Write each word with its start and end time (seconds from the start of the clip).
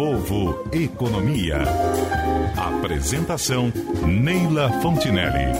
Povo 0.00 0.64
Economia. 0.72 1.58
Apresentação 2.56 3.70
Neila 4.02 4.70
Fontinelli. 4.80 5.52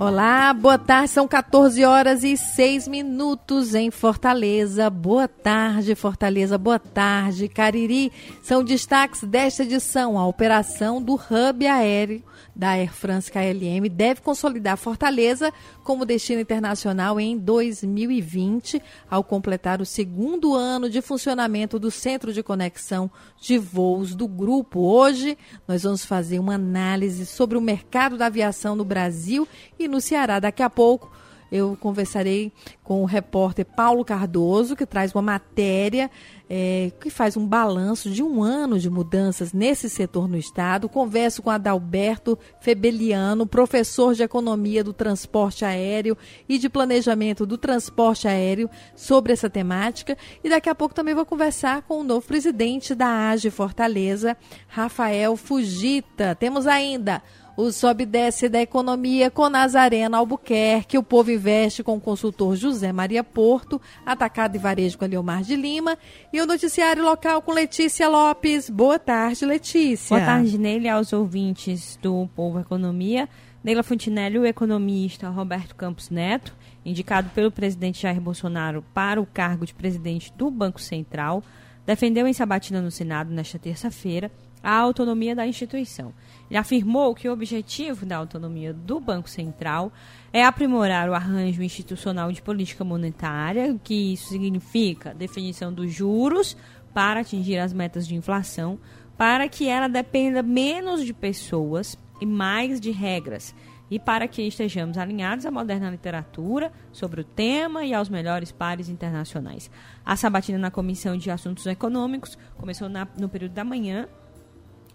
Olá, 0.00 0.54
boa 0.54 0.78
tarde. 0.78 1.10
São 1.10 1.26
14 1.26 1.84
horas 1.84 2.22
e 2.22 2.36
6 2.36 2.86
minutos 2.86 3.74
em 3.74 3.90
Fortaleza. 3.90 4.88
Boa 4.88 5.26
tarde, 5.26 5.96
Fortaleza. 5.96 6.56
Boa 6.56 6.78
tarde, 6.78 7.48
Cariri. 7.48 8.12
São 8.40 8.62
destaques 8.62 9.24
desta 9.24 9.64
edição: 9.64 10.16
a 10.16 10.24
operação 10.24 11.02
do 11.02 11.14
hub 11.14 11.66
aéreo 11.66 12.22
da 12.54 12.70
Air 12.70 12.92
France 12.92 13.30
KLM 13.30 13.88
deve 13.88 14.20
consolidar 14.20 14.76
Fortaleza 14.76 15.52
como 15.84 16.04
destino 16.04 16.40
internacional 16.40 17.18
em 17.18 17.36
2020, 17.36 18.82
ao 19.10 19.24
completar 19.24 19.80
o 19.80 19.86
segundo 19.86 20.54
ano 20.54 20.90
de 20.90 21.00
funcionamento 21.00 21.78
do 21.78 21.90
Centro 21.90 22.32
de 22.32 22.42
Conexão 22.42 23.10
de 23.40 23.56
Voos 23.58 24.14
do 24.14 24.28
grupo. 24.28 24.80
Hoje, 24.80 25.38
nós 25.66 25.82
vamos 25.82 26.04
fazer 26.04 26.38
uma 26.38 26.54
análise 26.54 27.24
sobre 27.26 27.56
o 27.56 27.60
mercado 27.60 28.16
da 28.16 28.26
aviação 28.26 28.76
no 28.76 28.84
Brasil 28.84 29.46
e 29.78 29.87
no 29.88 30.00
Ceará. 30.00 30.38
Daqui 30.38 30.62
a 30.62 30.70
pouco, 30.70 31.10
eu 31.50 31.76
conversarei 31.80 32.52
com 32.84 33.02
o 33.02 33.06
repórter 33.06 33.64
Paulo 33.64 34.04
Cardoso, 34.04 34.76
que 34.76 34.84
traz 34.84 35.14
uma 35.14 35.22
matéria 35.22 36.10
é, 36.48 36.92
que 37.00 37.08
faz 37.08 37.36
um 37.36 37.46
balanço 37.46 38.10
de 38.10 38.22
um 38.22 38.42
ano 38.42 38.78
de 38.78 38.90
mudanças 38.90 39.52
nesse 39.52 39.88
setor 39.88 40.28
no 40.28 40.36
Estado. 40.36 40.88
Converso 40.88 41.42
com 41.42 41.50
Adalberto 41.50 42.38
Febeliano, 42.60 43.46
professor 43.46 44.14
de 44.14 44.22
Economia 44.22 44.84
do 44.84 44.92
Transporte 44.92 45.64
Aéreo 45.64 46.16
e 46.46 46.58
de 46.58 46.68
Planejamento 46.68 47.46
do 47.46 47.56
Transporte 47.56 48.28
Aéreo, 48.28 48.68
sobre 48.94 49.32
essa 49.32 49.48
temática. 49.48 50.16
E 50.44 50.50
daqui 50.50 50.68
a 50.68 50.74
pouco 50.74 50.94
também 50.94 51.14
vou 51.14 51.24
conversar 51.24 51.82
com 51.82 52.00
o 52.00 52.04
novo 52.04 52.26
presidente 52.26 52.94
da 52.94 53.30
AGE 53.30 53.50
Fortaleza, 53.50 54.36
Rafael 54.66 55.34
Fugita. 55.36 56.34
Temos 56.34 56.66
ainda 56.66 57.22
o 57.58 57.72
sobe 57.72 58.04
e 58.04 58.06
desce 58.06 58.48
da 58.48 58.62
economia 58.62 59.32
com 59.32 59.48
Nazarena 59.48 60.16
Albuquerque. 60.16 60.96
O 60.96 61.02
povo 61.02 61.32
investe 61.32 61.82
com 61.82 61.96
o 61.96 62.00
consultor 62.00 62.54
José 62.54 62.92
Maria 62.92 63.24
Porto. 63.24 63.82
Atacado 64.06 64.54
e 64.54 64.58
varejo 64.60 64.96
com 64.96 65.04
Leomar 65.04 65.42
de 65.42 65.56
Lima. 65.56 65.98
E 66.32 66.40
o 66.40 66.46
noticiário 66.46 67.02
local 67.02 67.42
com 67.42 67.52
Letícia 67.52 68.08
Lopes. 68.08 68.70
Boa 68.70 68.96
tarde, 68.96 69.44
Letícia. 69.44 70.16
Boa 70.16 70.24
tarde, 70.24 70.56
Neile, 70.56 70.88
aos 70.88 71.12
ouvintes 71.12 71.98
do 72.00 72.28
Povo 72.28 72.60
Economia. 72.60 73.28
Neila 73.64 73.82
Fontinelli, 73.82 74.38
o 74.38 74.46
economista 74.46 75.28
Roberto 75.28 75.74
Campos 75.74 76.10
Neto, 76.10 76.54
indicado 76.84 77.28
pelo 77.30 77.50
presidente 77.50 78.02
Jair 78.02 78.20
Bolsonaro 78.20 78.84
para 78.94 79.20
o 79.20 79.26
cargo 79.26 79.66
de 79.66 79.74
presidente 79.74 80.32
do 80.36 80.48
Banco 80.48 80.80
Central, 80.80 81.42
defendeu 81.84 82.24
em 82.28 82.32
sabatina 82.32 82.80
no 82.80 82.92
Senado 82.92 83.34
nesta 83.34 83.58
terça-feira 83.58 84.30
a 84.62 84.76
autonomia 84.76 85.34
da 85.34 85.46
instituição. 85.46 86.12
Ele 86.50 86.58
afirmou 86.58 87.14
que 87.14 87.28
o 87.28 87.32
objetivo 87.32 88.06
da 88.06 88.16
autonomia 88.16 88.72
do 88.72 88.98
Banco 88.98 89.28
Central 89.28 89.92
é 90.32 90.44
aprimorar 90.44 91.08
o 91.08 91.14
arranjo 91.14 91.62
institucional 91.62 92.32
de 92.32 92.42
política 92.42 92.84
monetária, 92.84 93.78
que 93.82 94.12
isso 94.12 94.28
significa 94.28 95.14
definição 95.14 95.72
dos 95.72 95.92
juros 95.92 96.56
para 96.92 97.20
atingir 97.20 97.58
as 97.58 97.72
metas 97.72 98.06
de 98.06 98.14
inflação, 98.14 98.78
para 99.16 99.48
que 99.48 99.68
ela 99.68 99.88
dependa 99.88 100.42
menos 100.42 101.04
de 101.04 101.12
pessoas 101.12 101.98
e 102.20 102.26
mais 102.26 102.80
de 102.80 102.90
regras, 102.90 103.54
e 103.90 103.98
para 103.98 104.28
que 104.28 104.42
estejamos 104.42 104.98
alinhados 104.98 105.46
à 105.46 105.50
moderna 105.50 105.90
literatura 105.90 106.72
sobre 106.92 107.20
o 107.20 107.24
tema 107.24 107.84
e 107.84 107.94
aos 107.94 108.08
melhores 108.08 108.52
pares 108.52 108.88
internacionais. 108.88 109.70
A 110.04 110.16
sabatina 110.16 110.58
na 110.58 110.70
Comissão 110.70 111.16
de 111.16 111.30
Assuntos 111.30 111.66
Econômicos 111.66 112.36
começou 112.56 112.88
na, 112.88 113.08
no 113.18 113.28
período 113.28 113.52
da 113.52 113.64
manhã 113.64 114.08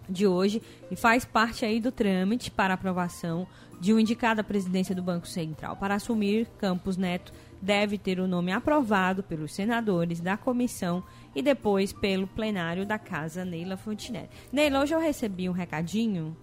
de 0.08 0.26
hoje 0.26 0.62
e 0.90 0.96
faz 0.96 1.24
parte 1.24 1.64
aí 1.64 1.80
do 1.80 1.92
trâmite 1.92 2.50
para 2.50 2.74
aprovação 2.74 3.46
de 3.80 3.92
um 3.92 3.98
indicado 3.98 4.40
à 4.40 4.44
presidência 4.44 4.94
do 4.94 5.02
Banco 5.02 5.26
Central. 5.26 5.76
Para 5.76 5.96
assumir, 5.96 6.46
Campos 6.58 6.96
Neto 6.96 7.32
deve 7.60 7.98
ter 7.98 8.20
o 8.20 8.28
nome 8.28 8.52
aprovado 8.52 9.22
pelos 9.22 9.54
senadores 9.54 10.20
da 10.20 10.36
comissão 10.36 11.02
e 11.34 11.42
depois 11.42 11.92
pelo 11.92 12.26
plenário 12.26 12.86
da 12.86 12.98
casa 12.98 13.44
Neila 13.44 13.76
Fontinelli. 13.76 14.28
Neila, 14.52 14.80
hoje 14.80 14.94
eu 14.94 15.00
recebi 15.00 15.48
um 15.48 15.52
recadinho, 15.52 16.36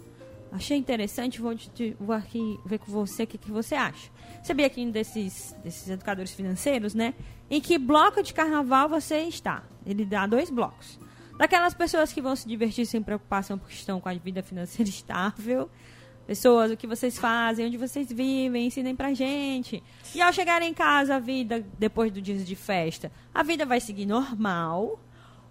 achei 0.51 0.77
interessante, 0.77 1.39
vou, 1.39 1.55
te, 1.55 1.95
vou 1.99 2.15
aqui 2.15 2.59
ver 2.65 2.79
com 2.79 2.91
você 2.91 3.23
o 3.23 3.27
que, 3.27 3.37
que 3.37 3.51
você 3.51 3.75
acha. 3.75 4.09
Recebi 4.39 4.63
aqui 4.63 4.85
desses, 4.91 5.55
desses 5.63 5.89
educadores 5.89 6.31
financeiros, 6.31 6.93
né? 6.93 7.13
Em 7.49 7.61
que 7.61 7.77
bloco 7.77 8.23
de 8.23 8.33
carnaval 8.33 8.89
você 8.89 9.19
está? 9.21 9.63
Ele 9.85 10.05
dá 10.05 10.25
dois 10.25 10.49
blocos. 10.49 10.99
Daquelas 11.41 11.73
pessoas 11.73 12.13
que 12.13 12.21
vão 12.21 12.35
se 12.35 12.47
divertir 12.47 12.85
sem 12.85 13.01
preocupação 13.01 13.57
porque 13.57 13.73
estão 13.73 13.99
com 13.99 14.07
a 14.07 14.13
vida 14.13 14.43
financeira 14.43 14.87
estável. 14.87 15.71
Pessoas, 16.27 16.69
o 16.69 16.77
que 16.77 16.85
vocês 16.85 17.17
fazem, 17.17 17.65
onde 17.65 17.77
vocês 17.77 18.11
vivem, 18.11 18.67
ensinem 18.67 18.95
pra 18.95 19.11
gente. 19.15 19.81
E 20.13 20.21
ao 20.21 20.31
chegar 20.31 20.61
em 20.61 20.71
casa, 20.71 21.15
a 21.15 21.19
vida, 21.19 21.65
depois 21.79 22.11
do 22.11 22.21
dia 22.21 22.37
de 22.37 22.55
festa, 22.55 23.11
a 23.33 23.41
vida 23.41 23.65
vai 23.65 23.79
seguir 23.79 24.05
normal. 24.05 24.99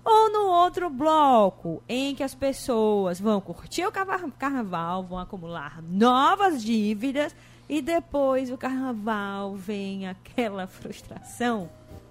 Ou 0.04 0.30
no 0.30 0.46
outro 0.52 0.88
bloco, 0.88 1.82
em 1.88 2.14
que 2.14 2.22
as 2.22 2.36
pessoas 2.36 3.18
vão 3.18 3.40
curtir 3.40 3.84
o 3.84 3.90
carnaval, 3.90 5.02
vão 5.02 5.18
acumular 5.18 5.82
novas 5.82 6.62
dívidas 6.62 7.34
e 7.68 7.82
depois 7.82 8.48
o 8.48 8.56
carnaval 8.56 9.56
vem 9.56 10.06
aquela 10.06 10.68
frustração 10.68 11.68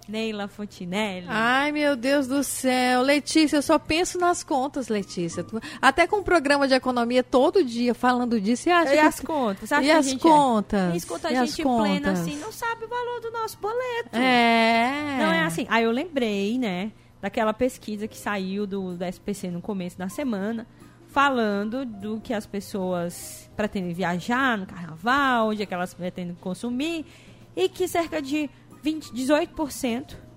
Neila 0.10 0.48
Fontinelli. 0.48 1.28
Ai, 1.30 1.72
meu 1.72 1.96
Deus 1.96 2.28
do 2.28 2.44
céu. 2.44 3.02
Letícia, 3.02 3.58
eu 3.58 3.62
só 3.62 3.78
penso 3.78 4.18
nas 4.18 4.44
contas, 4.44 4.88
Letícia. 4.88 5.46
Até 5.82 6.08
com 6.08 6.18
o 6.18 6.20
um 6.20 6.24
programa 6.24 6.68
de 6.68 6.74
economia 6.74 7.24
todo 7.24 7.64
dia 7.64 7.94
falando 7.94 8.42
disso. 8.42 8.68
E, 8.68 8.72
acha 8.72 8.94
e 8.94 8.98
que... 8.98 9.04
as 9.06 9.20
contas? 9.20 9.72
e 9.72 9.92
as 9.92 10.14
contas? 10.16 10.80
É? 10.80 10.88
Quem 10.88 10.98
escuta 10.98 11.28
a 11.28 11.46
gente 11.46 11.62
plena 11.62 12.12
assim 12.12 12.36
não 12.38 12.52
sabe 12.52 12.86
o 12.86 12.88
valor 12.88 13.22
do 13.22 13.32
nosso 13.32 13.58
boleto. 13.60 14.16
É. 14.16 15.18
Não 15.20 15.32
é 15.32 15.44
assim. 15.44 15.66
Aí 15.70 15.84
eu 15.84 15.92
lembrei, 15.92 16.58
né, 16.58 16.92
daquela 17.22 17.54
pesquisa 17.54 18.08
que 18.08 18.18
saiu 18.18 18.66
do, 18.66 18.96
do 18.96 19.06
SPC 19.06 19.52
no 19.52 19.62
começo 19.62 19.98
da 19.98 20.10
semana 20.10 20.68
falando 21.10 21.86
do 21.86 22.20
que 22.20 22.34
as 22.34 22.46
pessoas 22.46 23.50
pretendem 23.56 23.94
viajar 23.94 24.58
no 24.58 24.66
carnaval, 24.66 25.50
onde 25.50 25.64
é 25.64 25.66
que 25.66 25.74
elas 25.74 25.94
pretendem 25.94 26.36
consumir, 26.36 27.06
e 27.56 27.68
que 27.68 27.88
cerca 27.88 28.22
de 28.22 28.50
20, 28.82 29.12
18% 29.14 30.30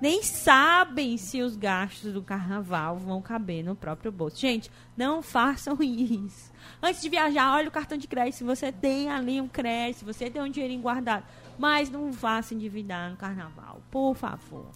nem 0.00 0.22
sabem 0.22 1.18
se 1.18 1.42
os 1.42 1.54
gastos 1.56 2.14
do 2.14 2.22
carnaval 2.22 2.96
vão 2.96 3.20
caber 3.20 3.62
no 3.62 3.76
próprio 3.76 4.10
bolso. 4.10 4.40
Gente, 4.40 4.70
não 4.96 5.20
façam 5.20 5.76
isso. 5.82 6.50
Antes 6.82 7.02
de 7.02 7.08
viajar, 7.10 7.52
olha 7.52 7.68
o 7.68 7.72
cartão 7.72 7.98
de 7.98 8.08
crédito. 8.08 8.36
Se 8.36 8.44
você 8.44 8.72
tem 8.72 9.10
ali 9.10 9.40
um 9.40 9.48
crédito, 9.48 9.98
se 9.98 10.04
você 10.04 10.30
tem 10.30 10.40
um 10.40 10.48
dinheirinho 10.48 10.80
guardado. 10.80 11.24
Mas 11.58 11.90
não 11.90 12.10
vá 12.10 12.40
se 12.40 12.54
endividar 12.54 13.10
no 13.10 13.16
carnaval, 13.18 13.82
por 13.90 14.14
favor. 14.14 14.70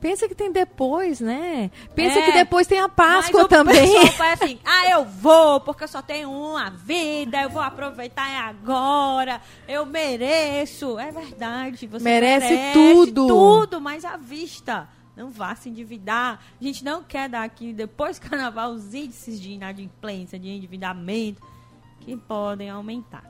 Pensa 0.00 0.28
que 0.28 0.34
tem 0.34 0.52
depois, 0.52 1.20
né? 1.20 1.70
Pensa 1.94 2.20
é, 2.20 2.22
que 2.22 2.32
depois 2.32 2.66
tem 2.66 2.78
a 2.80 2.88
Páscoa 2.88 3.42
mas 3.42 3.48
também. 3.48 3.98
O 3.98 4.06
foi 4.12 4.30
assim, 4.30 4.58
ah, 4.64 4.90
eu 4.90 5.04
vou, 5.04 5.60
porque 5.60 5.84
eu 5.84 5.88
só 5.88 6.00
tenho 6.00 6.30
uma 6.30 6.70
vida, 6.70 7.42
eu 7.42 7.50
vou 7.50 7.62
aproveitar 7.62 8.26
agora, 8.48 9.40
eu 9.66 9.84
mereço. 9.84 10.98
É 10.98 11.10
verdade, 11.10 11.86
você 11.86 12.04
merece, 12.04 12.48
merece 12.48 12.72
tudo. 12.72 13.26
Tudo, 13.26 13.80
mas 13.80 14.04
à 14.04 14.16
vista. 14.16 14.88
Não 15.16 15.30
vá 15.30 15.52
se 15.56 15.68
endividar. 15.68 16.38
A 16.60 16.64
gente 16.64 16.84
não 16.84 17.02
quer 17.02 17.28
dar 17.28 17.42
aqui, 17.42 17.72
depois 17.72 18.18
do 18.20 18.30
carnaval, 18.30 18.70
os 18.70 18.94
índices 18.94 19.40
de 19.40 19.50
inadimplência, 19.50 20.38
de 20.38 20.48
endividamento 20.48 21.42
que 22.08 22.16
podem 22.16 22.70
aumentar. 22.70 23.22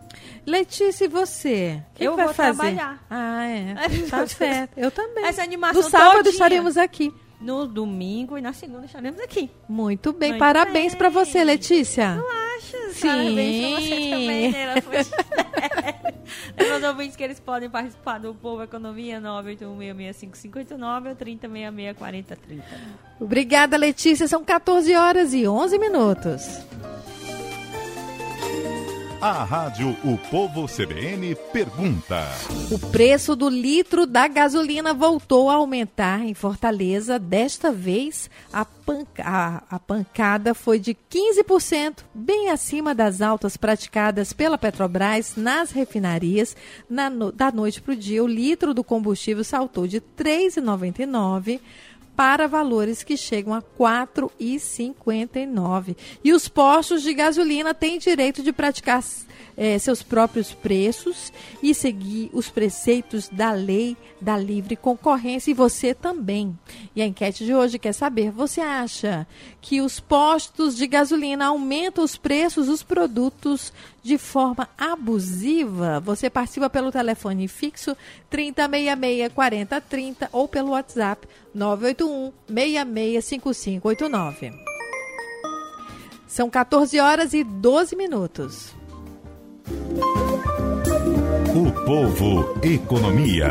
Letícia, 0.47 1.07
e 1.07 1.09
você? 1.09 1.83
Que 1.97 2.05
eu 2.05 2.15
vai 2.15 2.27
vou 2.27 2.35
fazer? 2.35 2.57
trabalhar. 2.57 3.05
Ah, 3.11 3.45
é. 3.45 3.75
Tá 4.09 4.25
certo. 4.27 4.79
Eu 4.79 4.91
também. 4.91 5.25
Essa 5.25 5.43
animação 5.43 5.83
Do 5.83 5.91
sábado 5.91 6.17
todinha. 6.19 6.33
estaremos 6.33 6.77
aqui. 6.77 7.13
No 7.41 7.67
domingo 7.67 8.39
e 8.39 8.41
na 8.41 8.53
segunda 8.53 8.87
estaremos 8.87 9.21
aquque. 9.21 9.51
Muito 9.69 10.13
bem. 10.13 10.31
Muito 10.31 10.41
Parabéns 10.41 10.95
para 10.95 11.09
você, 11.09 11.43
Letícia. 11.45 12.17
Eu 12.17 12.29
acho. 12.57 12.93
Sim. 12.95 13.09
Parabéns 13.09 13.71
pra 13.71 13.81
você 13.81 14.11
também, 14.11 14.51
né? 14.53 14.75
Meus 16.57 16.83
ouvintes 16.91 17.17
que 17.17 17.23
eles 17.23 17.39
podem 17.41 17.69
participar 17.71 18.19
do 18.19 18.35
Povo 18.35 18.63
Economia 18.63 19.21
981665589 19.21 21.09
ou 21.11 21.17
30664030. 21.17 22.63
Obrigada, 23.21 23.77
Letícia. 23.77 24.27
São 24.29 24.45
14 24.45 24.95
horas 24.95 25.33
e 25.35 25.47
11 25.47 25.79
minutos. 25.79 26.68
A 29.21 29.43
Rádio 29.43 29.97
O 30.05 30.17
Povo 30.31 30.67
CBN 30.69 31.35
pergunta. 31.53 32.25
O 32.71 32.79
preço 32.79 33.35
do 33.35 33.49
litro 33.49 34.07
da 34.07 34.29
gasolina 34.29 34.95
voltou 34.95 35.51
a 35.51 35.55
aumentar 35.55 36.25
em 36.25 36.35
Fortaleza. 36.35 37.19
Desta 37.19 37.73
vez, 37.73 38.31
a, 38.53 38.65
panca 38.65 39.65
a, 39.69 39.79
pancada 39.81 40.55
foi 40.55 40.79
de 40.79 40.97
15%, 41.11 42.05
bem 42.15 42.51
acima 42.51 42.95
das 42.95 43.21
altas 43.21 43.57
praticadas 43.57 44.33
pela 44.33 44.57
Petrobras 44.57 45.35
nas 45.35 45.73
refinarias. 45.73 46.57
Na 46.89 47.11
no 47.11 47.33
da 47.33 47.51
noite 47.51 47.83
para 47.83 47.95
o 47.95 47.97
dia, 47.97 48.23
o 48.23 48.29
litro 48.29 48.73
do 48.73 48.85
combustível 48.85 49.43
saltou 49.43 49.89
de 49.89 49.97
R$ 49.97 50.05
3,99 50.17 51.59
para 52.19 52.49
valores 52.49 53.05
que 53.05 53.17
chegam 53.17 53.55
a 53.55 53.59
R$ 53.59 53.65
4,59. 53.79 55.97
E 56.25 56.33
os 56.33 56.49
postos 56.49 57.05
de 57.05 57.15
gasolina 57.15 57.73
têm 57.73 57.97
direito 57.97 58.43
de 58.43 58.53
praticar 58.53 59.05
é, 59.59 59.77
seus 59.77 60.03
próprios 60.05 60.55
preços 60.55 61.33
e 61.61 61.75
seguir 61.75 62.31
os 62.33 62.49
preceitos 62.49 63.29
da 63.29 63.51
lei 63.51 63.97
da 64.21 64.39
livre 64.39 64.77
concorrência 64.77 65.51
e 65.51 65.55
você 65.55 65.93
também. 65.93 66.57
E 66.95 67.03
a 67.03 67.07
enquete 67.07 67.45
de 67.45 67.53
hoje 67.53 67.77
quer 67.79 67.93
saber: 67.93 68.31
você 68.31 68.61
acha 68.61 69.27
que 69.61 69.81
os 69.81 69.99
postos 69.99 70.77
de 70.77 70.87
gasolina 70.87 71.47
aumentam 71.47 72.05
os 72.05 72.17
preços 72.17 72.69
dos 72.69 72.85
produtos 72.85 73.73
de 74.01 74.17
forma 74.17 74.69
abusiva? 74.79 75.99
Você 76.01 76.31
participa 76.31 76.71
pelo 76.71 76.93
telefone 76.93 77.49
fixo 77.49 77.97
3066 78.31 79.33
4030 79.33 80.29
ou 80.31 80.47
pelo 80.47 80.71
WhatsApp 80.71 81.27
981 81.53 82.33
665589. 82.49 84.53
São 86.29 86.49
14 86.49 87.01
horas 87.01 87.33
e 87.33 87.43
12 87.43 87.97
minutos. 87.97 88.78
O 91.55 91.73
Povo 91.85 92.59
Economia. 92.63 93.49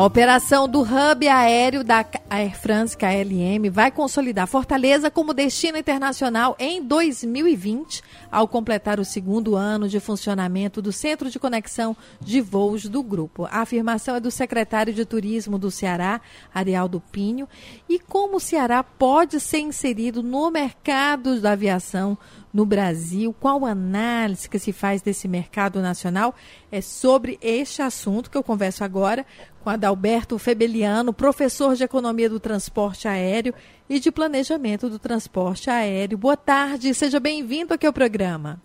A 0.00 0.04
operação 0.06 0.66
do 0.66 0.80
hub 0.80 1.28
aéreo 1.28 1.84
da 1.84 2.06
Air 2.30 2.58
France 2.58 2.96
KLM 2.96 3.68
vai 3.70 3.90
consolidar 3.90 4.46
Fortaleza 4.46 5.10
como 5.10 5.34
destino 5.34 5.76
internacional 5.76 6.56
em 6.58 6.82
2020, 6.82 8.02
ao 8.32 8.48
completar 8.48 8.98
o 8.98 9.04
segundo 9.04 9.56
ano 9.56 9.90
de 9.90 10.00
funcionamento 10.00 10.80
do 10.80 10.90
Centro 10.90 11.28
de 11.28 11.38
Conexão 11.38 11.94
de 12.18 12.40
Voos 12.40 12.84
do 12.84 13.02
grupo. 13.02 13.44
A 13.50 13.60
afirmação 13.60 14.16
é 14.16 14.20
do 14.20 14.30
secretário 14.30 14.94
de 14.94 15.04
Turismo 15.04 15.58
do 15.58 15.70
Ceará, 15.70 16.22
Arialdo 16.54 17.02
Pinho, 17.12 17.46
e 17.86 17.98
como 17.98 18.38
o 18.38 18.40
Ceará 18.40 18.82
pode 18.82 19.38
ser 19.38 19.58
inserido 19.58 20.22
no 20.22 20.50
mercado 20.50 21.38
da 21.42 21.52
aviação 21.52 22.16
no 22.52 22.66
Brasil, 22.66 23.34
qual 23.38 23.64
análise 23.64 24.48
que 24.48 24.58
se 24.58 24.72
faz 24.72 25.02
desse 25.02 25.28
mercado 25.28 25.80
nacional? 25.80 26.34
É 26.70 26.80
sobre 26.80 27.38
este 27.40 27.82
assunto 27.82 28.30
que 28.30 28.36
eu 28.36 28.42
converso 28.42 28.82
agora 28.82 29.24
com 29.62 29.70
Adalberto 29.70 30.38
Febeliano, 30.38 31.12
professor 31.12 31.74
de 31.74 31.84
Economia 31.84 32.28
do 32.28 32.40
Transporte 32.40 33.06
Aéreo 33.06 33.54
e 33.88 34.00
de 34.00 34.10
Planejamento 34.10 34.88
do 34.88 34.98
Transporte 34.98 35.70
Aéreo. 35.70 36.18
Boa 36.18 36.36
tarde, 36.36 36.92
seja 36.94 37.20
bem-vindo 37.20 37.74
aqui 37.74 37.86
ao 37.86 37.92
programa. 37.92 38.60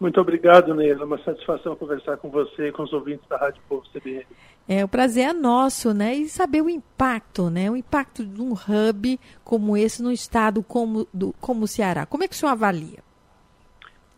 Muito 0.00 0.20
obrigado, 0.20 0.74
Neila. 0.74 1.02
É 1.02 1.04
uma 1.04 1.18
satisfação 1.22 1.74
conversar 1.74 2.16
com 2.18 2.30
você 2.30 2.68
e 2.68 2.72
com 2.72 2.84
os 2.84 2.92
ouvintes 2.92 3.28
da 3.28 3.36
Rádio 3.36 3.60
Povo 3.68 3.82
CBN. 3.92 4.26
É, 4.68 4.84
o 4.84 4.88
prazer 4.88 5.30
é 5.30 5.32
nosso, 5.32 5.94
né? 5.94 6.14
E 6.14 6.28
saber 6.28 6.60
o 6.60 6.68
impacto, 6.68 7.48
né? 7.48 7.70
O 7.70 7.76
impacto 7.76 8.22
de 8.22 8.42
um 8.42 8.52
hub 8.52 9.18
como 9.42 9.76
esse 9.76 10.02
no 10.02 10.12
estado 10.12 10.62
como, 10.62 11.08
do, 11.12 11.32
como 11.40 11.64
o 11.64 11.68
Ceará. 11.68 12.04
Como 12.04 12.22
é 12.22 12.28
que 12.28 12.34
o 12.34 12.36
senhor 12.36 12.52
avalia? 12.52 12.98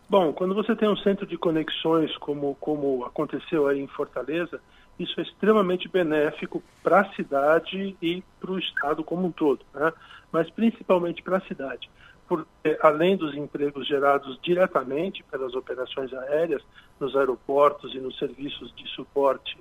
Bom, 0.09 0.33
quando 0.33 0.53
você 0.53 0.75
tem 0.75 0.89
um 0.89 0.97
centro 0.97 1.25
de 1.25 1.39
conexões 1.39 2.17
como, 2.17 2.57
como 2.57 3.05
aconteceu 3.05 3.69
aí 3.69 3.79
em 3.79 3.87
Fortaleza, 3.87 4.61
isso 4.99 5.21
é 5.21 5.23
extremamente 5.23 5.89
benéfico 5.89 6.61
para 6.83 7.03
a 7.03 7.15
cidade 7.15 7.97
e 8.03 8.21
para 8.41 8.51
o 8.51 8.59
estado 8.59 9.05
como 9.05 9.29
um 9.29 9.31
todo, 9.31 9.65
né? 9.73 9.93
mas 10.33 10.51
principalmente 10.51 11.23
para 11.23 11.37
a 11.37 11.41
cidade 11.43 11.89
porque 12.31 12.79
além 12.81 13.17
dos 13.17 13.35
empregos 13.35 13.89
gerados 13.89 14.39
diretamente 14.41 15.25
pelas 15.25 15.53
operações 15.53 16.15
aéreas 16.15 16.63
nos 17.01 17.17
aeroportos 17.17 17.93
e 17.93 17.99
nos 17.99 18.17
serviços 18.19 18.73
de 18.77 18.87
suporte 18.91 19.59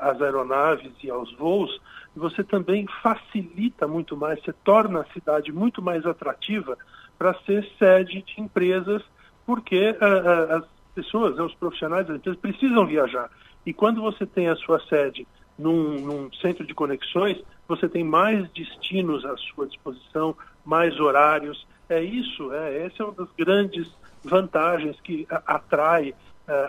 às 0.00 0.20
aeronaves 0.20 0.92
e 1.02 1.10
aos 1.10 1.32
voos, 1.36 1.80
você 2.14 2.44
também 2.44 2.86
facilita 3.02 3.86
muito 3.86 4.16
mais, 4.16 4.42
você 4.42 4.52
torna 4.52 5.00
a 5.00 5.12
cidade 5.12 5.52
muito 5.52 5.82
mais 5.82 6.04
atrativa 6.06 6.76
para 7.18 7.34
ser 7.44 7.66
sede 7.78 8.22
de 8.22 8.40
empresas, 8.40 9.02
porque 9.44 9.90
uh, 9.90 9.94
uh, 9.94 10.56
as 10.56 10.64
pessoas, 10.94 11.36
né, 11.36 11.42
os 11.42 11.54
profissionais 11.54 12.06
das 12.06 12.16
empresas 12.16 12.40
precisam 12.40 12.86
viajar. 12.86 13.30
E 13.64 13.72
quando 13.72 14.00
você 14.00 14.26
tem 14.26 14.48
a 14.48 14.56
sua 14.56 14.80
sede 14.80 15.26
num, 15.58 16.00
num 16.00 16.32
centro 16.34 16.66
de 16.66 16.74
conexões, 16.74 17.42
você 17.66 17.88
tem 17.88 18.04
mais 18.04 18.48
destinos 18.50 19.24
à 19.24 19.36
sua 19.36 19.66
disposição, 19.66 20.36
mais 20.64 20.98
horários, 21.00 21.66
é 21.88 22.02
isso, 22.02 22.52
é, 22.52 22.84
essa 22.84 23.02
é 23.02 23.06
uma 23.06 23.14
das 23.14 23.28
grandes 23.38 23.90
vantagens 24.24 25.00
que 25.00 25.26
atrai 25.30 26.14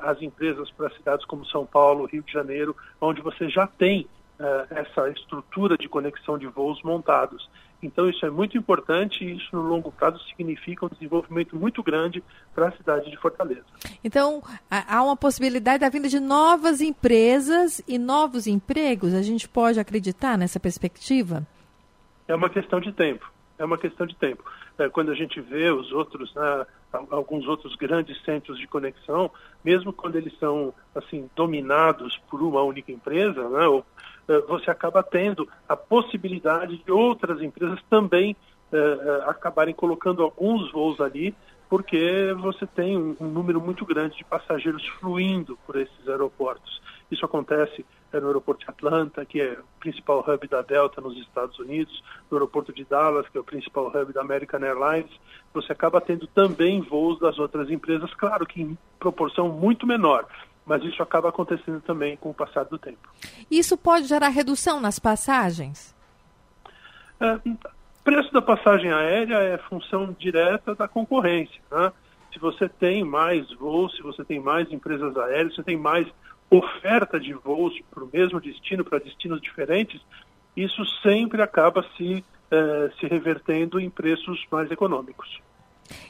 as 0.04 0.22
empresas 0.22 0.70
para 0.72 0.90
cidades 0.92 1.26
como 1.26 1.46
São 1.46 1.66
Paulo, 1.66 2.06
Rio 2.06 2.24
de 2.24 2.32
Janeiro, 2.32 2.76
onde 3.00 3.22
você 3.22 3.50
já 3.50 3.68
tem 3.68 4.08
uh, 4.40 4.74
essa 4.74 5.10
estrutura 5.10 5.78
de 5.78 5.88
conexão 5.88 6.38
de 6.38 6.48
voos 6.48 6.82
montados. 6.84 7.50
Então 7.82 8.10
isso 8.10 8.26
é 8.26 8.30
muito 8.30 8.58
importante 8.58 9.24
e 9.24 9.38
isso 9.38 9.56
no 9.56 9.62
longo 9.62 9.92
prazo 9.92 10.20
significa 10.30 10.86
um 10.86 10.90
desenvolvimento 10.90 11.56
muito 11.56 11.84
grande 11.84 12.24
para 12.56 12.70
a 12.70 12.72
cidade 12.72 13.12
de 13.12 13.18
Fortaleza. 13.18 13.66
Então 14.04 14.42
há 14.70 15.04
uma 15.04 15.16
possibilidade 15.16 15.82
da 15.82 15.90
vinda 15.90 16.10
de 16.10 16.20
novas 16.20 16.82
empresas 16.82 17.80
e 17.88 18.00
novos 18.00 18.48
empregos. 18.48 19.14
A 19.14 19.22
gente 19.22 19.48
pode 19.48 19.80
acreditar 19.80 20.40
nessa 20.40 20.60
perspectiva? 20.60 21.46
É 22.28 22.34
uma 22.34 22.50
questão 22.50 22.80
de 22.80 22.92
tempo. 22.92 23.32
É 23.60 23.66
uma 23.66 23.78
questão 23.78 24.08
de 24.08 24.16
tempo 24.16 24.44
é, 24.78 24.90
quando 24.90 25.12
a 25.12 25.16
gente 25.16 25.42
vê 25.42 25.72
os 25.72 25.92
outros, 25.92 26.34
né, 26.36 26.66
alguns 26.92 27.48
outros 27.48 27.76
grandes 27.76 28.22
centros 28.24 28.58
de 28.58 28.68
conexão, 28.68 29.30
mesmo 29.64 29.92
quando 29.92 30.16
eles 30.16 30.38
são 30.40 30.74
assim 30.96 31.30
dominados 31.36 32.18
por 32.30 32.42
uma 32.42 32.62
única 32.64 32.92
empresa, 32.92 33.48
né, 33.50 33.68
ou, 33.68 33.86
é, 34.28 34.40
você 34.42 34.72
acaba 34.72 35.04
tendo 35.04 35.48
a 35.68 35.76
possibilidade 35.76 36.78
de 36.78 36.92
outras 36.92 37.42
empresas 37.42 37.80
também 37.90 38.36
é, 38.72 38.78
é 38.78 39.30
acabarem 39.30 39.74
colocando 39.74 40.24
alguns 40.24 40.72
voos 40.72 41.00
ali, 41.00 41.34
porque 41.70 42.34
você 42.40 42.66
tem 42.66 42.98
um, 42.98 43.16
um 43.20 43.28
número 43.28 43.60
muito 43.60 43.86
grande 43.86 44.18
de 44.18 44.24
passageiros 44.24 44.86
fluindo 45.00 45.58
por 45.66 45.76
esses 45.76 46.08
aeroportos. 46.08 46.82
Isso 47.10 47.26
acontece 47.26 47.86
é 48.12 48.20
no 48.20 48.28
aeroporto 48.28 48.66
de 48.66 48.70
Atlanta, 48.70 49.26
que 49.26 49.42
é 49.42 49.54
o 49.54 49.80
principal 49.80 50.26
hub 50.28 50.48
da 50.48 50.62
Delta 50.62 51.02
nos 51.02 51.18
Estados 51.18 51.58
Unidos, 51.60 52.04
no 52.30 52.38
aeroporto 52.38 52.74
de 52.74 52.84
Dallas, 52.86 53.28
que 53.30 53.38
é 53.38 53.42
o 53.42 53.44
principal 53.44 53.88
hub 53.88 54.14
da 54.14 54.22
American 54.22 54.62
Airlines, 54.62 55.12
você 55.54 55.72
acaba 55.72 56.00
tendo 56.00 56.28
também 56.28 56.82
voos 56.82 57.20
das 57.20 57.40
outras 57.40 57.70
empresas, 57.70 58.14
claro 58.14 58.46
que 58.46 58.62
em 58.62 58.78
proporção 59.00 59.50
muito 59.50 59.88
menor, 59.88 60.26
mas 60.66 60.84
isso 60.84 61.02
acaba 61.02 61.30
acontecendo 61.30 61.82
também 61.82 62.18
com 62.18 62.30
o 62.30 62.34
passar 62.34 62.66
do 62.66 62.78
tempo. 62.78 63.10
Isso 63.50 63.78
pode 63.78 64.06
gerar 64.06 64.30
redução 64.30 64.80
nas 64.80 65.00
passagens? 65.00 65.96
É, 67.20 67.40
preço 68.04 68.32
da 68.32 68.42
passagem 68.42 68.92
aérea 68.92 69.38
é 69.38 69.58
função 69.58 70.16
direta 70.18 70.76
da 70.76 70.88
concorrência. 70.88 71.62
Né? 71.72 71.92
Se 72.32 72.40
você 72.40 72.70
tem 72.70 73.04
mais 73.04 73.52
voos, 73.54 73.96
se 73.96 74.02
você 74.02 74.24
tem 74.24 74.40
mais 74.40 74.72
empresas 74.72 75.18
aéreas, 75.18 75.56
você 75.56 75.64
tem 75.64 75.76
mais 75.76 76.08
oferta 76.50 77.20
de 77.20 77.34
voos 77.34 77.74
para 77.92 78.04
o 78.04 78.10
mesmo 78.12 78.40
destino, 78.40 78.84
para 78.84 79.00
destinos 79.00 79.42
diferentes, 79.42 80.02
isso 80.56 80.84
sempre 81.02 81.42
acaba 81.42 81.86
se, 81.96 82.24
eh, 82.50 82.92
se 83.00 83.06
revertendo 83.06 83.80
em 83.80 83.90
preços 83.90 84.44
mais 84.52 84.72
econômicos. 84.72 85.42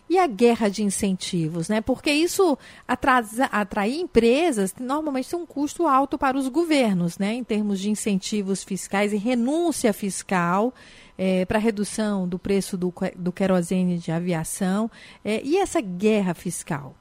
E 0.10 0.18
a 0.18 0.26
guerra 0.26 0.70
de 0.70 0.84
incentivos, 0.84 1.70
né? 1.70 1.82
Porque 1.82 2.10
isso 2.10 2.58
atrasa, 2.88 3.46
atrair 3.46 4.00
empresas 4.00 4.74
normalmente 4.80 5.30
tem 5.30 5.38
um 5.38 5.46
custo 5.46 5.86
alto 5.86 6.18
para 6.18 6.38
os 6.38 6.48
governos, 6.48 7.18
né? 7.18 7.34
Em 7.34 7.44
termos 7.44 7.80
de 7.80 7.90
incentivos 7.90 8.64
fiscais 8.64 9.14
e 9.14 9.18
renúncia 9.18 9.92
fiscal 9.94 10.74
é, 11.18 11.46
para 11.46 11.60
redução 11.60 12.28
do 12.28 12.40
preço 12.40 12.78
do, 12.78 12.94
do 13.16 13.32
querosene 13.32 13.98
de 13.98 14.12
aviação. 14.12 14.90
É, 15.24 15.42
e 15.44 15.58
essa 15.58 15.82
guerra 15.82 16.34
fiscal? 16.34 16.96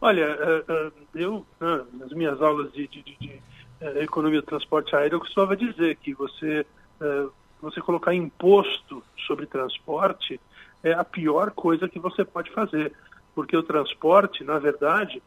Olha, 0.00 0.24
eh, 0.24 0.64
eh, 0.68 0.92
eu, 1.14 1.44
né, 1.60 1.84
nas 1.94 2.12
minhas 2.12 2.40
aulas 2.40 2.72
de, 2.72 2.86
de, 2.86 3.02
de, 3.02 3.16
de 3.16 3.42
eh, 3.80 4.04
economia 4.04 4.40
do 4.40 4.46
transporte 4.46 4.94
aéreo, 4.94 5.16
eu 5.16 5.20
costumava 5.20 5.56
dizer 5.56 5.96
que 5.96 6.14
você, 6.14 6.64
você 7.60 7.80
colocar 7.80 8.14
imposto 8.14 9.02
sobre 9.26 9.46
transporte 9.46 10.40
é 10.84 10.92
a 10.92 11.02
pior 11.02 11.50
coisa 11.50 11.88
que 11.88 11.98
você 11.98 12.24
pode 12.24 12.50
fazer, 12.52 12.92
porque 13.34 13.56
o 13.56 13.62
transporte, 13.62 14.44
na 14.44 14.58
verdade, 14.58 15.20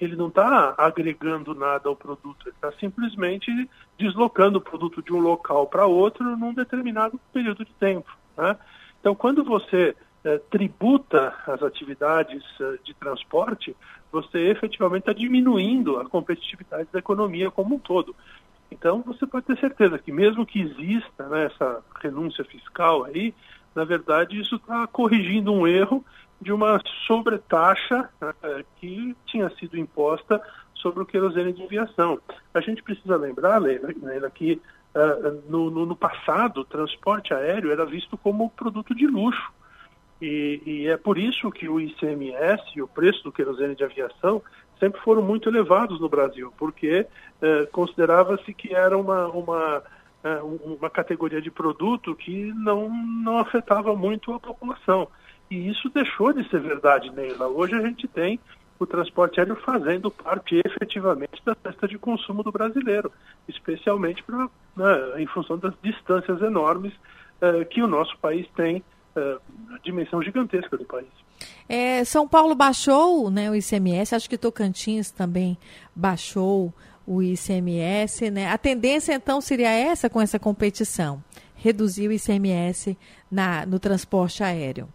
ele 0.00 0.16
não 0.16 0.28
está 0.28 0.74
agregando 0.76 1.54
nada 1.54 1.88
ao 1.88 1.96
produto, 1.96 2.46
ele 2.46 2.54
está 2.54 2.70
simplesmente 2.72 3.50
deslocando 3.98 4.58
o 4.58 4.62
produto 4.62 5.02
de 5.02 5.12
um 5.12 5.20
local 5.20 5.66
para 5.66 5.86
outro 5.86 6.36
num 6.36 6.52
determinado 6.52 7.18
período 7.32 7.64
de 7.64 7.72
tempo. 7.74 8.10
Né? 8.36 8.56
Então, 9.00 9.14
quando 9.14 9.42
você 9.44 9.94
eh, 10.28 10.38
tributa 10.50 11.34
as 11.46 11.62
atividades 11.62 12.42
eh, 12.60 12.78
de 12.84 12.92
transporte, 12.92 13.74
você 14.12 14.50
efetivamente 14.50 15.04
está 15.04 15.12
diminuindo 15.14 15.98
a 15.98 16.04
competitividade 16.04 16.86
da 16.92 16.98
economia 16.98 17.50
como 17.50 17.76
um 17.76 17.78
todo. 17.78 18.14
Então, 18.70 19.00
você 19.00 19.26
pode 19.26 19.46
ter 19.46 19.58
certeza 19.58 19.98
que 19.98 20.12
mesmo 20.12 20.44
que 20.44 20.60
exista 20.60 21.26
né, 21.28 21.46
essa 21.46 21.82
renúncia 22.02 22.44
fiscal 22.44 23.04
aí, 23.04 23.34
na 23.74 23.84
verdade, 23.84 24.38
isso 24.38 24.56
está 24.56 24.86
corrigindo 24.86 25.50
um 25.50 25.66
erro 25.66 26.04
de 26.40 26.52
uma 26.52 26.78
sobretaxa 27.06 28.10
uh, 28.20 28.64
que 28.76 29.16
tinha 29.26 29.48
sido 29.50 29.78
imposta 29.78 30.42
sobre 30.74 31.02
o 31.02 31.06
querosene 31.06 31.54
de 31.54 31.62
aviação. 31.62 32.20
A 32.52 32.60
gente 32.60 32.82
precisa 32.82 33.16
lembrar, 33.16 33.58
Leila, 33.58 33.88
Leila 34.02 34.30
que 34.30 34.60
uh, 34.94 35.42
no, 35.48 35.70
no, 35.70 35.86
no, 35.86 35.96
passado 35.96 36.60
o 36.60 36.64
transporte 36.64 37.32
aéreo 37.32 37.72
era 37.72 37.86
visto 37.86 38.16
como 38.18 38.50
produto 38.50 38.94
de 38.94 39.06
luxo. 39.06 39.52
E, 40.20 40.60
e, 40.66 40.88
é 40.88 40.96
por 40.96 41.16
isso 41.16 41.50
que 41.50 41.68
o 41.68 41.80
ICMS 41.80 42.62
e 42.74 42.82
o 42.82 42.88
preço 42.88 43.22
do 43.22 43.32
querosene 43.32 43.74
de 43.74 43.84
aviação 43.84 44.42
sempre 44.80 45.00
foram 45.00 45.22
muito 45.22 45.48
elevados 45.48 46.00
no 46.00 46.08
Brasil, 46.08 46.52
porque 46.56 47.06
uh, 47.42 47.66
considerava-se 47.70 48.52
que 48.52 48.74
era 48.74 48.96
uma, 48.96 49.28
uma, 49.28 49.82
uma 50.80 50.90
categoria 50.90 51.40
de 51.40 51.50
produto 51.50 52.14
que 52.14 52.52
não, 52.54 52.88
não 52.88 53.38
afetava 53.38 53.94
muito 53.94 54.32
a 54.32 54.40
população. 54.40 55.08
E 55.50 55.68
isso 55.68 55.88
deixou 55.88 56.32
de 56.32 56.48
ser 56.48 56.60
verdade, 56.60 57.10
Neila. 57.10 57.48
Hoje 57.48 57.74
a 57.74 57.80
gente 57.80 58.06
tem 58.06 58.38
o 58.78 58.86
transporte 58.86 59.40
aéreo 59.40 59.56
fazendo 59.56 60.10
parte 60.10 60.60
efetivamente 60.64 61.42
da 61.44 61.56
cesta 61.62 61.88
de 61.88 61.98
consumo 61.98 62.42
do 62.42 62.52
brasileiro, 62.52 63.10
especialmente 63.48 64.22
pra, 64.22 64.48
né, 64.76 65.22
em 65.22 65.26
função 65.26 65.58
das 65.58 65.74
distâncias 65.82 66.40
enormes 66.42 66.92
uh, 67.42 67.64
que 67.68 67.82
o 67.82 67.88
nosso 67.88 68.16
país 68.18 68.46
tem, 68.54 68.82
dimensão 69.82 70.22
gigantesca 70.22 70.76
do 70.76 70.84
país. 70.84 71.08
É, 71.68 72.02
São 72.04 72.26
Paulo 72.26 72.54
baixou 72.54 73.30
né, 73.30 73.50
o 73.50 73.54
ICMS, 73.54 74.14
acho 74.14 74.28
que 74.28 74.38
Tocantins 74.38 75.10
também 75.10 75.56
baixou 75.94 76.72
o 77.06 77.22
ICMS. 77.22 78.30
Né? 78.30 78.50
A 78.50 78.58
tendência 78.58 79.14
então 79.14 79.40
seria 79.40 79.70
essa 79.70 80.10
com 80.10 80.20
essa 80.20 80.38
competição, 80.38 81.22
reduzir 81.54 82.08
o 82.08 82.12
ICMS 82.12 82.96
na, 83.30 83.64
no 83.66 83.78
transporte 83.78 84.42
aéreo. 84.42 84.88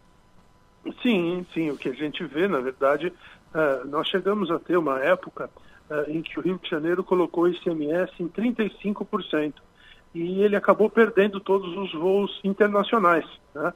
Sim, 1.02 1.46
sim. 1.54 1.70
O 1.72 1.78
que 1.78 1.90
a 1.90 1.94
gente 1.94 2.24
vê, 2.26 2.48
na 2.48 2.60
verdade, 2.60 3.08
uh, 3.08 3.88
nós 3.88 4.08
chegamos 4.08 4.52
a 4.52 4.60
ter 4.60 4.78
uma 4.78 5.00
época 5.00 5.50
uh, 5.90 6.10
em 6.10 6.22
que 6.22 6.38
o 6.40 6.42
Rio 6.42 6.60
de 6.62 6.70
Janeiro 6.70 7.04
colocou 7.04 7.46
o 7.46 7.48
ICMS 7.48 8.12
em 8.20 8.28
35%. 8.28 9.54
E 10.14 10.42
ele 10.42 10.56
acabou 10.56 10.90
perdendo 10.90 11.40
todos 11.40 11.76
os 11.76 11.94
voos 11.94 12.40
internacionais. 12.44 13.26
Né? 13.56 13.74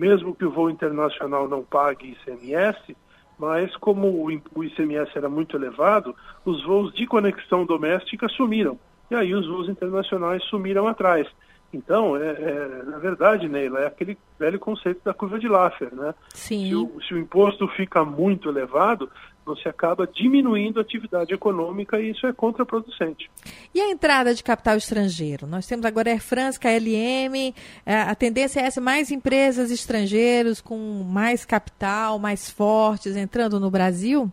Mesmo 0.00 0.34
que 0.34 0.46
o 0.46 0.50
voo 0.50 0.70
internacional 0.70 1.46
não 1.46 1.62
pague 1.62 2.16
ICMS, 2.24 2.96
mas 3.38 3.76
como 3.76 4.24
o 4.54 4.64
ICMS 4.64 5.10
era 5.14 5.28
muito 5.28 5.58
elevado, 5.58 6.16
os 6.42 6.64
voos 6.64 6.90
de 6.94 7.06
conexão 7.06 7.66
doméstica 7.66 8.26
sumiram. 8.30 8.78
E 9.10 9.14
aí 9.14 9.34
os 9.34 9.46
voos 9.46 9.68
internacionais 9.68 10.42
sumiram 10.44 10.88
atrás. 10.88 11.28
Então, 11.70 12.16
é, 12.16 12.30
é, 12.30 12.82
na 12.86 12.96
verdade, 12.96 13.46
Neila, 13.46 13.80
é 13.80 13.86
aquele 13.88 14.16
velho 14.38 14.58
conceito 14.58 15.02
da 15.04 15.12
curva 15.12 15.38
de 15.38 15.46
Laffer, 15.46 15.94
né? 15.94 16.14
Sim. 16.30 16.70
Se 16.70 16.74
o, 16.74 17.02
se 17.02 17.12
o 17.12 17.18
imposto 17.18 17.68
fica 17.68 18.02
muito 18.02 18.48
elevado, 18.48 19.10
você 19.44 19.68
acaba 19.68 20.06
diminuindo 20.06 20.78
a 20.78 20.82
atividade 20.82 21.32
econômica 21.32 21.98
e 22.00 22.10
isso 22.10 22.26
é 22.26 22.32
contraproducente. 22.32 23.30
E 23.74 23.80
a 23.80 23.90
entrada 23.90 24.34
de 24.34 24.42
capital 24.42 24.76
estrangeiro? 24.76 25.46
Nós 25.46 25.66
temos 25.66 25.84
agora 25.84 26.10
Air 26.10 26.22
France, 26.22 26.58
KLM, 26.58 27.54
é, 27.84 27.96
a 28.02 28.14
tendência 28.14 28.60
é 28.60 28.64
essa, 28.64 28.80
mais 28.80 29.10
empresas 29.10 29.70
estrangeiras 29.70 30.60
com 30.60 30.76
mais 31.04 31.44
capital, 31.44 32.18
mais 32.18 32.50
fortes, 32.50 33.16
entrando 33.16 33.58
no 33.58 33.70
Brasil? 33.70 34.30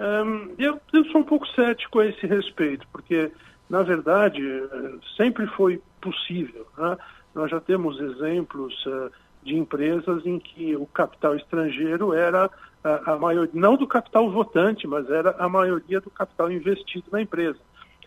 Um, 0.00 0.54
eu, 0.58 0.80
eu 0.92 1.04
sou 1.06 1.20
um 1.20 1.24
pouco 1.24 1.46
cético 1.48 2.00
a 2.00 2.06
esse 2.06 2.26
respeito, 2.26 2.86
porque 2.92 3.30
na 3.72 3.82
verdade, 3.82 4.42
eh, 4.46 4.94
sempre 5.16 5.46
foi 5.46 5.80
possível. 5.98 6.66
Né? 6.76 6.94
Nós 7.34 7.50
já 7.50 7.58
temos 7.58 7.98
exemplos 7.98 8.84
uh, 8.84 9.10
de 9.42 9.56
empresas 9.56 10.26
em 10.26 10.38
que 10.38 10.76
o 10.76 10.84
capital 10.84 11.34
estrangeiro 11.36 12.12
era 12.12 12.50
a, 12.84 13.12
a 13.12 13.18
maioria, 13.18 13.50
não 13.54 13.76
do 13.76 13.86
capital 13.86 14.30
votante, 14.30 14.86
mas 14.86 15.08
era 15.10 15.34
a 15.38 15.48
maioria 15.48 16.00
do 16.00 16.10
capital 16.10 16.50
investido 16.50 17.06
na 17.12 17.22
empresa. 17.22 17.58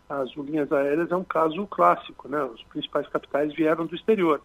As 0.07 0.29
linhas 0.35 0.71
aéreas 0.71 1.11
é 1.11 1.15
um 1.15 1.23
caso 1.23 1.65
clássico, 1.67 2.27
né? 2.27 2.43
os 2.43 2.61
principais 2.63 3.07
capitais 3.07 3.53
vieram 3.53 3.85
do 3.85 3.95
exterior. 3.95 4.41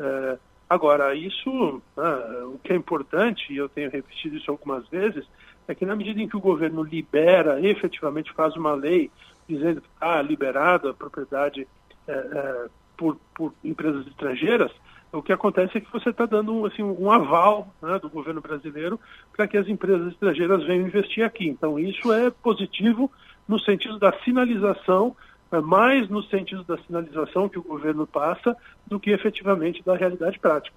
Uh, 0.00 0.38
agora, 0.68 1.14
isso, 1.14 1.50
uh, 1.96 2.48
o 2.52 2.58
que 2.62 2.72
é 2.72 2.76
importante, 2.76 3.52
e 3.52 3.56
eu 3.56 3.68
tenho 3.68 3.90
repetido 3.90 4.36
isso 4.36 4.50
algumas 4.50 4.88
vezes, 4.88 5.24
é 5.68 5.74
que 5.74 5.86
na 5.86 5.96
medida 5.96 6.20
em 6.20 6.28
que 6.28 6.36
o 6.36 6.40
governo 6.40 6.82
libera, 6.82 7.60
efetivamente 7.60 8.32
faz 8.32 8.56
uma 8.56 8.74
lei 8.74 9.10
dizendo 9.48 9.80
que 9.80 9.88
está 9.88 10.20
liberada 10.22 10.90
a 10.90 10.94
propriedade 10.94 11.66
é, 12.06 12.12
é, 12.12 12.66
por, 12.96 13.16
por, 13.34 13.52
empresas 13.62 14.06
estrangeiras, 14.06 14.72
o 15.14 15.22
que 15.22 15.32
acontece 15.32 15.78
é 15.78 15.80
que 15.80 15.92
você 15.92 16.10
está 16.10 16.26
dando 16.26 16.66
assim, 16.66 16.82
um 16.82 17.10
aval 17.10 17.72
né, 17.80 17.98
do 17.98 18.08
governo 18.08 18.40
brasileiro 18.40 18.98
para 19.34 19.46
que 19.46 19.56
as 19.56 19.68
empresas 19.68 20.12
estrangeiras 20.12 20.64
venham 20.64 20.86
investir 20.86 21.24
aqui. 21.24 21.48
Então, 21.48 21.78
isso 21.78 22.12
é 22.12 22.30
positivo 22.30 23.10
no 23.46 23.58
sentido 23.60 23.98
da 23.98 24.12
sinalização, 24.24 25.16
é, 25.52 25.60
mais 25.60 26.08
no 26.08 26.22
sentido 26.24 26.64
da 26.64 26.76
sinalização 26.78 27.48
que 27.48 27.58
o 27.58 27.62
governo 27.62 28.06
passa 28.06 28.56
do 28.86 28.98
que 28.98 29.10
efetivamente 29.10 29.82
da 29.84 29.96
realidade 29.96 30.38
prática. 30.38 30.76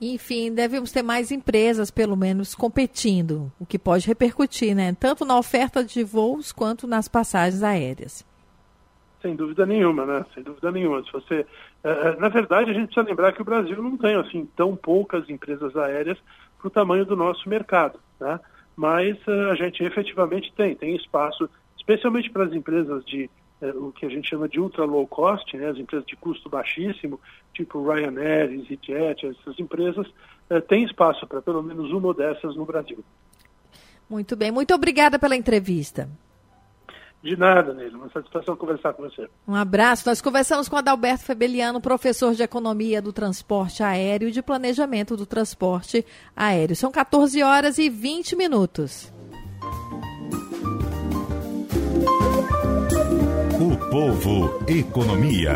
Enfim, 0.00 0.52
devemos 0.52 0.92
ter 0.92 1.02
mais 1.02 1.30
empresas, 1.30 1.90
pelo 1.90 2.16
menos, 2.16 2.54
competindo, 2.54 3.50
o 3.58 3.64
que 3.64 3.78
pode 3.78 4.06
repercutir, 4.06 4.74
né? 4.74 4.94
Tanto 4.98 5.24
na 5.24 5.38
oferta 5.38 5.84
de 5.84 6.04
voos 6.04 6.52
quanto 6.52 6.86
nas 6.86 7.08
passagens 7.08 7.62
aéreas. 7.62 8.26
Sem 9.22 9.34
dúvida 9.34 9.64
nenhuma, 9.64 10.04
né? 10.04 10.26
Sem 10.34 10.42
dúvida 10.42 10.70
nenhuma. 10.70 11.02
Se 11.04 11.12
você, 11.12 11.46
na 12.18 12.28
verdade, 12.28 12.70
a 12.70 12.74
gente 12.74 12.86
precisa 12.86 13.06
lembrar 13.06 13.32
que 13.32 13.42
o 13.42 13.44
Brasil 13.44 13.82
não 13.82 13.96
tem 13.96 14.14
assim 14.14 14.48
tão 14.56 14.74
poucas 14.74 15.28
empresas 15.28 15.76
aéreas 15.76 16.18
para 16.58 16.68
o 16.68 16.70
tamanho 16.70 17.04
do 17.04 17.14
nosso 17.14 17.48
mercado, 17.48 17.98
né? 18.18 18.40
Mas 18.74 19.16
uh, 19.26 19.50
a 19.50 19.54
gente 19.54 19.84
efetivamente 19.84 20.52
tem, 20.56 20.74
tem 20.74 20.96
espaço, 20.96 21.48
especialmente 21.76 22.30
para 22.30 22.44
as 22.44 22.52
empresas 22.52 23.04
de 23.04 23.30
é, 23.60 23.68
o 23.68 23.92
que 23.92 24.04
a 24.04 24.08
gente 24.08 24.28
chama 24.28 24.48
de 24.48 24.58
ultra 24.58 24.84
low 24.84 25.06
cost, 25.06 25.56
né, 25.56 25.68
as 25.68 25.78
empresas 25.78 26.06
de 26.06 26.16
custo 26.16 26.48
baixíssimo, 26.48 27.20
tipo 27.54 27.82
Ryanair, 27.82 28.52
EasyJet, 28.52 29.26
essas 29.26 29.58
empresas, 29.58 30.06
é, 30.50 30.60
têm 30.60 30.84
espaço 30.84 31.26
para 31.26 31.40
pelo 31.40 31.62
menos 31.62 31.90
uma 31.92 32.12
dessas 32.12 32.56
no 32.56 32.64
Brasil. 32.64 33.04
Muito 34.10 34.36
bem, 34.36 34.50
muito 34.50 34.74
obrigada 34.74 35.18
pela 35.18 35.36
entrevista. 35.36 36.08
De 37.24 37.38
nada, 37.38 37.72
Neila. 37.72 37.96
Uma 37.96 38.10
satisfação 38.10 38.54
conversar 38.54 38.92
com 38.92 39.02
você. 39.02 39.26
Um 39.48 39.54
abraço. 39.54 40.06
Nós 40.06 40.20
conversamos 40.20 40.68
com 40.68 40.76
Adalberto 40.76 41.24
Febeliano, 41.24 41.80
professor 41.80 42.34
de 42.34 42.42
Economia 42.42 43.00
do 43.00 43.14
Transporte 43.14 43.82
Aéreo 43.82 44.28
e 44.28 44.30
de 44.30 44.42
Planejamento 44.42 45.16
do 45.16 45.24
Transporte 45.24 46.04
Aéreo. 46.36 46.76
São 46.76 46.92
14 46.92 47.42
horas 47.42 47.78
e 47.78 47.88
20 47.88 48.36
minutos. 48.36 49.10
O 53.58 53.90
Povo 53.90 54.62
Economia. 54.68 55.54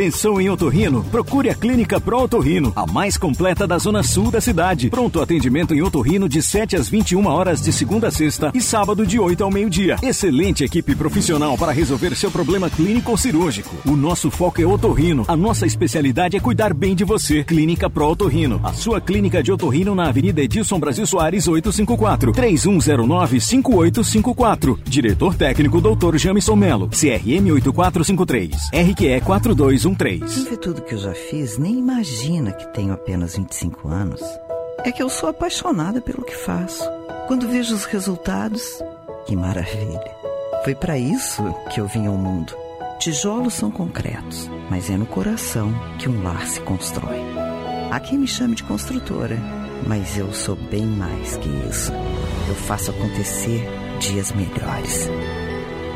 Pensou 0.00 0.40
em 0.40 0.48
otorrino? 0.48 1.04
Procure 1.10 1.50
a 1.50 1.54
Clínica 1.54 2.00
Pro 2.00 2.22
Otorrino, 2.22 2.72
a 2.74 2.86
mais 2.86 3.18
completa 3.18 3.66
da 3.66 3.76
zona 3.76 4.02
sul 4.02 4.30
da 4.30 4.40
cidade. 4.40 4.88
Pronto 4.88 5.20
atendimento 5.20 5.74
em 5.74 5.82
otorrino 5.82 6.26
de 6.26 6.40
7 6.40 6.74
às 6.74 6.88
21 6.88 7.26
horas 7.26 7.60
de 7.60 7.70
segunda 7.70 8.08
a 8.08 8.10
sexta 8.10 8.50
e 8.54 8.62
sábado 8.62 9.06
de 9.06 9.20
8 9.20 9.44
ao 9.44 9.50
meio-dia. 9.50 9.96
Excelente 10.02 10.64
equipe 10.64 10.94
profissional 10.94 11.54
para 11.58 11.70
resolver 11.70 12.16
seu 12.16 12.30
problema 12.30 12.70
clínico 12.70 13.10
ou 13.10 13.18
cirúrgico. 13.18 13.76
O 13.86 13.94
nosso 13.94 14.30
foco 14.30 14.62
é 14.62 14.64
otorrino. 14.64 15.26
A 15.28 15.36
nossa 15.36 15.66
especialidade 15.66 16.34
é 16.34 16.40
cuidar 16.40 16.72
bem 16.72 16.94
de 16.94 17.04
você. 17.04 17.44
Clínica 17.44 17.90
Pro 17.90 18.08
Otorrino, 18.08 18.58
a 18.64 18.72
sua 18.72 19.02
clínica 19.02 19.42
de 19.42 19.52
otorrino 19.52 19.94
na 19.94 20.08
Avenida 20.08 20.40
Edilson 20.40 20.80
Brasil 20.80 21.04
Soares 21.06 21.46
854, 21.46 22.32
3109 22.32 23.38
5854. 23.38 24.80
Diretor 24.82 25.34
técnico 25.34 25.78
Dr. 25.78 26.16
Jamison 26.16 26.56
Melo, 26.56 26.88
CRM 26.88 27.52
8453, 27.52 28.70
RQE 28.72 29.20
421 29.20 29.89
quem 30.34 30.44
vê 30.44 30.56
tudo 30.56 30.82
que 30.82 30.94
eu 30.94 30.98
já 30.98 31.14
fiz 31.14 31.58
nem 31.58 31.78
imagina 31.78 32.52
que 32.52 32.66
tenho 32.72 32.92
apenas 32.92 33.36
25 33.36 33.88
anos. 33.88 34.22
É 34.84 34.90
que 34.90 35.02
eu 35.02 35.08
sou 35.08 35.28
apaixonada 35.28 36.00
pelo 36.00 36.24
que 36.24 36.34
faço. 36.34 36.84
Quando 37.26 37.48
vejo 37.48 37.74
os 37.74 37.84
resultados, 37.84 38.62
que 39.26 39.36
maravilha. 39.36 40.16
Foi 40.64 40.74
para 40.74 40.98
isso 40.98 41.42
que 41.72 41.80
eu 41.80 41.86
vim 41.86 42.06
ao 42.06 42.16
mundo 42.16 42.54
Tijolos 43.00 43.54
são 43.54 43.70
concretos, 43.70 44.50
mas 44.68 44.90
é 44.90 44.96
no 44.98 45.06
coração 45.06 45.72
que 45.98 46.06
um 46.06 46.22
lar 46.22 46.46
se 46.46 46.60
constrói. 46.60 47.16
Há 47.90 47.98
quem 47.98 48.18
me 48.18 48.28
chame 48.28 48.54
de 48.54 48.62
construtora, 48.62 49.38
mas 49.86 50.18
eu 50.18 50.30
sou 50.34 50.54
bem 50.54 50.84
mais 50.84 51.34
que 51.38 51.48
isso. 51.70 51.90
Eu 52.46 52.54
faço 52.54 52.90
acontecer 52.90 53.66
dias 54.00 54.32
melhores. 54.32 55.08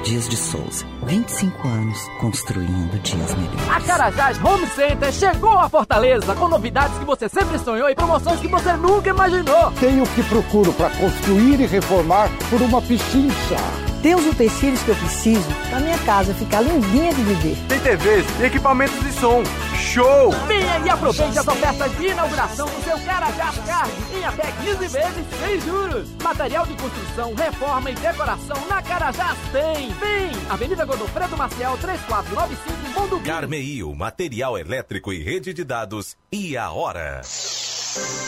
Dias 0.04 0.28
de 0.28 0.36
Souza, 0.36 0.84
25 1.06 1.66
anos 1.66 1.98
construindo 2.20 3.02
dias 3.02 3.34
melhores. 3.36 3.70
A 3.70 3.80
Carajás 3.80 4.44
Home 4.44 4.66
Center 4.66 5.10
chegou 5.10 5.58
a 5.58 5.66
Fortaleza 5.66 6.34
com 6.34 6.46
novidades 6.46 6.98
que 6.98 7.06
você 7.06 7.26
sempre 7.26 7.58
sonhou 7.58 7.88
e 7.88 7.94
promoções 7.94 8.38
que 8.38 8.48
você 8.48 8.74
nunca 8.74 9.08
imaginou. 9.08 9.72
Tenho 9.80 10.04
o 10.04 10.08
que 10.08 10.22
procuro 10.24 10.74
para 10.74 10.90
construir 10.90 11.58
e 11.58 11.66
reformar 11.66 12.28
por 12.50 12.60
uma 12.60 12.82
pichincha. 12.82 13.56
Tem 14.04 14.14
os 14.14 14.26
utensílios 14.26 14.82
que 14.82 14.90
eu 14.90 14.96
preciso 14.96 15.48
para 15.70 15.80
minha 15.80 15.96
casa 16.00 16.34
ficar 16.34 16.60
lindinha 16.60 17.14
de 17.14 17.22
viver. 17.22 17.56
Tem 17.66 17.80
TVs 17.80 18.26
e 18.38 18.44
equipamentos 18.44 19.00
de 19.00 19.10
som. 19.12 19.42
Show! 19.74 20.30
Venha 20.46 20.78
e 20.80 20.90
aproveite 20.90 21.38
as 21.38 21.48
ofertas 21.48 21.96
de 21.96 22.08
inauguração 22.08 22.66
do 22.66 22.84
seu 22.84 22.98
Carajás 22.98 23.56
Card 23.66 23.90
em 24.14 24.22
até 24.22 24.52
15 24.62 24.76
vezes 24.88 25.26
sem 25.40 25.58
juros. 25.62 26.10
Material 26.22 26.66
de 26.66 26.74
construção, 26.74 27.34
reforma 27.34 27.90
e 27.90 27.94
decoração 27.94 28.68
na 28.68 28.82
Carajás 28.82 29.38
tem. 29.50 29.88
Vem! 29.92 30.32
Avenida 30.50 30.84
Godofredo 30.84 31.38
Maciel 31.38 31.78
3495 31.78 33.00
Mundo 33.00 33.20
Carmeio, 33.24 33.94
material 33.94 34.58
elétrico 34.58 35.14
e 35.14 35.22
rede 35.22 35.54
de 35.54 35.64
dados 35.64 36.14
e 36.30 36.58
a 36.58 36.70
hora. 36.70 37.22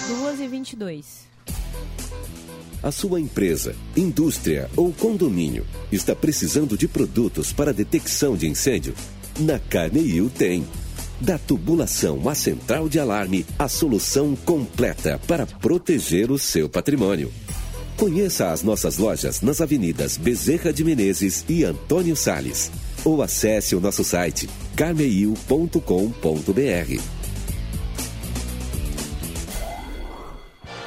2 0.08 0.40
e 0.40 0.48
22 0.48 1.25
a 2.82 2.90
sua 2.90 3.20
empresa, 3.20 3.74
indústria 3.96 4.70
ou 4.76 4.92
condomínio 4.92 5.64
está 5.90 6.14
precisando 6.14 6.76
de 6.76 6.86
produtos 6.86 7.52
para 7.52 7.72
detecção 7.72 8.36
de 8.36 8.46
incêndio? 8.46 8.94
Na 9.38 9.58
Carneil 9.58 10.30
tem. 10.30 10.66
Da 11.20 11.38
tubulação 11.38 12.28
à 12.28 12.34
central 12.34 12.88
de 12.88 12.98
alarme, 12.98 13.46
a 13.58 13.68
solução 13.68 14.36
completa 14.36 15.18
para 15.26 15.46
proteger 15.46 16.30
o 16.30 16.38
seu 16.38 16.68
patrimônio. 16.68 17.32
Conheça 17.96 18.50
as 18.50 18.62
nossas 18.62 18.98
lojas 18.98 19.40
nas 19.40 19.62
avenidas 19.62 20.18
Bezerra 20.18 20.72
de 20.72 20.84
Menezes 20.84 21.44
e 21.48 21.64
Antônio 21.64 22.14
Sales. 22.14 22.70
Ou 23.04 23.22
acesse 23.22 23.74
o 23.74 23.80
nosso 23.80 24.04
site 24.04 24.48
carmeil.com.br. 24.74 27.15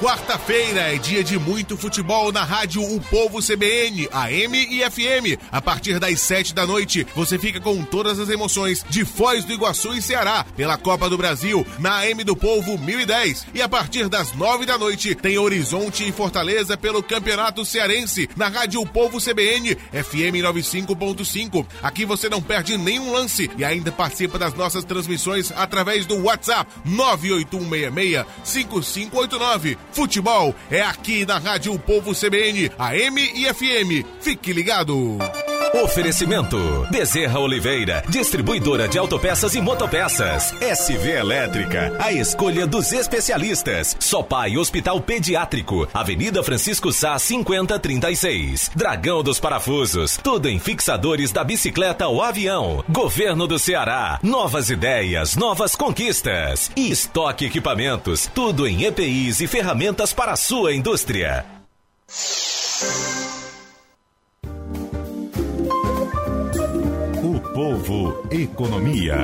Quarta-feira 0.00 0.94
é 0.94 0.96
dia 0.96 1.22
de 1.22 1.38
muito 1.38 1.76
futebol 1.76 2.32
na 2.32 2.42
rádio 2.42 2.82
O 2.82 2.98
Povo 3.02 3.38
CBN, 3.42 4.08
AM 4.10 4.56
e 4.56 4.80
FM. 4.90 5.38
A 5.52 5.60
partir 5.60 5.98
das 5.98 6.22
sete 6.22 6.54
da 6.54 6.66
noite, 6.66 7.06
você 7.14 7.38
fica 7.38 7.60
com 7.60 7.84
todas 7.84 8.18
as 8.18 8.30
emoções 8.30 8.82
de 8.88 9.04
Foz 9.04 9.44
do 9.44 9.52
Iguaçu 9.52 9.92
e 9.92 10.00
Ceará 10.00 10.46
pela 10.56 10.78
Copa 10.78 11.10
do 11.10 11.18
Brasil 11.18 11.66
na 11.78 11.98
AM 11.98 12.24
do 12.24 12.34
Povo 12.34 12.78
1010. 12.78 13.48
E 13.52 13.60
a 13.60 13.68
partir 13.68 14.08
das 14.08 14.32
nove 14.32 14.64
da 14.64 14.78
noite, 14.78 15.14
tem 15.14 15.36
Horizonte 15.36 16.08
e 16.08 16.12
Fortaleza 16.12 16.78
pelo 16.78 17.02
Campeonato 17.02 17.62
Cearense 17.62 18.26
na 18.34 18.48
rádio 18.48 18.80
O 18.80 18.86
Povo 18.86 19.20
CBN, 19.20 19.74
FM 19.74 20.40
95.5. 20.42 21.66
Aqui 21.82 22.06
você 22.06 22.30
não 22.30 22.40
perde 22.40 22.78
nenhum 22.78 23.12
lance 23.12 23.50
e 23.54 23.62
ainda 23.62 23.92
participa 23.92 24.38
das 24.38 24.54
nossas 24.54 24.82
transmissões 24.82 25.52
através 25.54 26.06
do 26.06 26.22
WhatsApp 26.22 26.72
98166 26.86 28.24
5589. 28.42 29.89
Futebol 29.92 30.54
é 30.70 30.82
aqui 30.82 31.26
na 31.26 31.38
Rádio 31.38 31.78
Povo 31.78 32.14
CBN, 32.14 32.70
AM 32.78 33.20
e 33.34 33.52
FM. 33.52 34.06
Fique 34.20 34.52
ligado. 34.52 35.18
Oferecimento: 35.74 36.86
Bezerra 36.90 37.38
Oliveira, 37.38 38.02
distribuidora 38.08 38.88
de 38.88 38.98
autopeças 38.98 39.54
e 39.54 39.60
motopeças. 39.60 40.52
SV 40.60 41.10
Elétrica, 41.10 41.96
a 41.98 42.12
escolha 42.12 42.66
dos 42.66 42.92
especialistas. 42.92 43.96
Sopai 44.00 44.56
Hospital 44.56 45.00
Pediátrico, 45.00 45.88
Avenida 45.94 46.42
Francisco 46.42 46.92
Sá 46.92 47.18
5036. 47.18 48.72
Dragão 48.74 49.22
dos 49.22 49.38
Parafusos, 49.38 50.16
tudo 50.16 50.48
em 50.48 50.58
fixadores 50.58 51.30
da 51.30 51.44
bicicleta 51.44 52.08
ou 52.08 52.20
avião. 52.20 52.84
Governo 52.88 53.46
do 53.46 53.58
Ceará, 53.58 54.18
novas 54.22 54.70
ideias, 54.70 55.36
novas 55.36 55.76
conquistas. 55.76 56.70
E 56.76 56.90
estoque 56.90 57.44
equipamentos, 57.44 58.28
tudo 58.34 58.66
em 58.66 58.84
EPIs 58.84 59.40
e 59.40 59.46
ferramentas 59.46 60.12
para 60.12 60.32
a 60.32 60.36
sua 60.36 60.74
indústria. 60.74 61.44
Povo 67.60 68.22
Economia. 68.30 69.20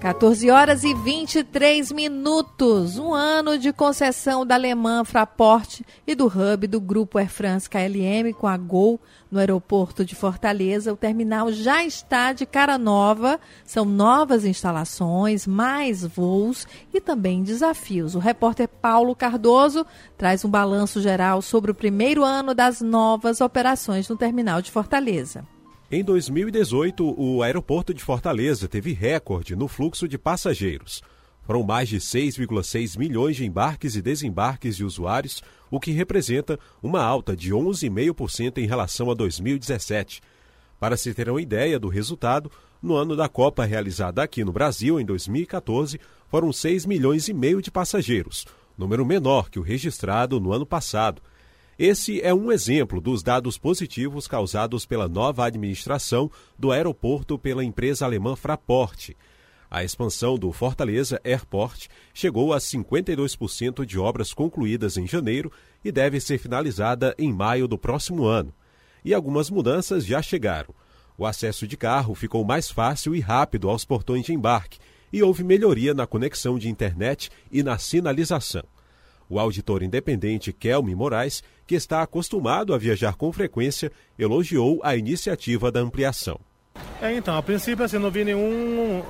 14 0.00 0.50
horas 0.50 0.82
e 0.82 0.94
23 0.94 1.92
minutos. 1.92 2.96
Um 2.96 3.12
ano 3.12 3.58
de 3.58 3.70
concessão 3.70 4.46
da 4.46 4.54
Alemã 4.54 5.04
Fraport 5.04 5.82
e 6.06 6.14
do 6.14 6.24
hub 6.24 6.66
do 6.66 6.80
Grupo 6.80 7.18
Air 7.18 7.28
France 7.28 7.68
KLM 7.68 8.32
com 8.32 8.46
a 8.46 8.56
Gol 8.56 8.98
no 9.30 9.38
aeroporto 9.38 10.02
de 10.02 10.14
Fortaleza. 10.14 10.90
O 10.90 10.96
terminal 10.96 11.52
já 11.52 11.84
está 11.84 12.32
de 12.32 12.46
cara 12.46 12.78
nova. 12.78 13.38
São 13.62 13.84
novas 13.84 14.46
instalações, 14.46 15.46
mais 15.46 16.02
voos 16.02 16.66
e 16.94 16.98
também 16.98 17.42
desafios. 17.42 18.14
O 18.14 18.20
repórter 18.20 18.68
Paulo 18.68 19.14
Cardoso 19.14 19.84
traz 20.16 20.46
um 20.46 20.48
balanço 20.48 21.02
geral 21.02 21.42
sobre 21.42 21.72
o 21.72 21.74
primeiro 21.74 22.24
ano 22.24 22.54
das 22.54 22.80
novas 22.80 23.42
operações 23.42 24.08
no 24.08 24.16
terminal 24.16 24.62
de 24.62 24.70
Fortaleza. 24.70 25.44
Em 25.92 26.04
2018, 26.04 27.20
o 27.20 27.42
aeroporto 27.42 27.92
de 27.92 28.00
Fortaleza 28.00 28.68
teve 28.68 28.92
recorde 28.92 29.56
no 29.56 29.66
fluxo 29.66 30.06
de 30.06 30.16
passageiros. 30.16 31.02
Foram 31.42 31.64
mais 31.64 31.88
de 31.88 31.96
6,6 31.96 32.96
milhões 32.96 33.34
de 33.34 33.44
embarques 33.44 33.96
e 33.96 34.02
desembarques 34.02 34.76
de 34.76 34.84
usuários, 34.84 35.42
o 35.68 35.80
que 35.80 35.90
representa 35.90 36.60
uma 36.80 37.02
alta 37.02 37.36
de 37.36 37.52
11,5% 37.52 38.58
em 38.58 38.68
relação 38.68 39.10
a 39.10 39.14
2017. 39.14 40.20
Para 40.78 40.96
se 40.96 41.12
ter 41.12 41.28
uma 41.28 41.42
ideia 41.42 41.76
do 41.76 41.88
resultado, 41.88 42.52
no 42.80 42.94
ano 42.94 43.16
da 43.16 43.28
Copa 43.28 43.64
realizada 43.64 44.22
aqui 44.22 44.44
no 44.44 44.52
Brasil, 44.52 45.00
em 45.00 45.04
2014, 45.04 46.00
foram 46.28 46.52
6 46.52 46.86
milhões 46.86 47.26
e 47.26 47.34
meio 47.34 47.60
de 47.60 47.68
passageiros, 47.68 48.46
número 48.78 49.04
menor 49.04 49.50
que 49.50 49.58
o 49.58 49.62
registrado 49.62 50.38
no 50.38 50.52
ano 50.52 50.64
passado. 50.64 51.20
Esse 51.82 52.20
é 52.20 52.34
um 52.34 52.52
exemplo 52.52 53.00
dos 53.00 53.22
dados 53.22 53.56
positivos 53.56 54.28
causados 54.28 54.84
pela 54.84 55.08
nova 55.08 55.46
administração 55.46 56.30
do 56.58 56.72
aeroporto 56.72 57.38
pela 57.38 57.64
empresa 57.64 58.04
alemã 58.04 58.36
Fraport. 58.36 59.12
A 59.70 59.82
expansão 59.82 60.36
do 60.36 60.52
Fortaleza 60.52 61.18
Airport 61.24 61.86
chegou 62.12 62.52
a 62.52 62.58
52% 62.58 63.86
de 63.86 63.98
obras 63.98 64.34
concluídas 64.34 64.98
em 64.98 65.06
janeiro 65.06 65.50
e 65.82 65.90
deve 65.90 66.20
ser 66.20 66.36
finalizada 66.36 67.14
em 67.18 67.32
maio 67.32 67.66
do 67.66 67.78
próximo 67.78 68.26
ano. 68.26 68.52
E 69.02 69.14
algumas 69.14 69.48
mudanças 69.48 70.04
já 70.04 70.20
chegaram. 70.20 70.74
O 71.16 71.24
acesso 71.24 71.66
de 71.66 71.78
carro 71.78 72.14
ficou 72.14 72.44
mais 72.44 72.70
fácil 72.70 73.16
e 73.16 73.20
rápido 73.20 73.70
aos 73.70 73.86
portões 73.86 74.26
de 74.26 74.34
embarque 74.34 74.78
e 75.10 75.22
houve 75.22 75.42
melhoria 75.42 75.94
na 75.94 76.06
conexão 76.06 76.58
de 76.58 76.68
internet 76.68 77.30
e 77.50 77.62
na 77.62 77.78
sinalização. 77.78 78.64
O 79.30 79.38
auditor 79.38 79.84
independente 79.84 80.52
Kelme 80.52 80.92
Moraes, 80.92 81.40
que 81.70 81.76
está 81.76 82.02
acostumado 82.02 82.74
a 82.74 82.78
viajar 82.78 83.14
com 83.14 83.32
frequência, 83.32 83.92
elogiou 84.18 84.80
a 84.82 84.96
iniciativa 84.96 85.70
da 85.70 85.78
ampliação. 85.78 86.40
É, 87.00 87.14
então, 87.14 87.36
a 87.36 87.42
princípio, 87.44 87.84
assim, 87.84 87.96
não 87.96 88.10
vi 88.10 88.24
nenhum 88.24 89.04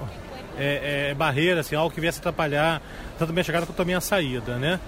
é, 0.59 1.09
é, 1.09 1.15
barreira, 1.15 1.61
assim, 1.61 1.75
algo 1.75 1.91
que 1.91 2.03
viesse 2.03 2.19
atrapalhar 2.19 2.83
tanto 3.19 3.31
a 3.31 3.33
minha 3.33 3.43
chegada 3.43 3.65
quanto 3.65 3.81
a 3.81 3.85
minha 3.87 4.01
saída, 4.03 4.59
né? 4.59 4.79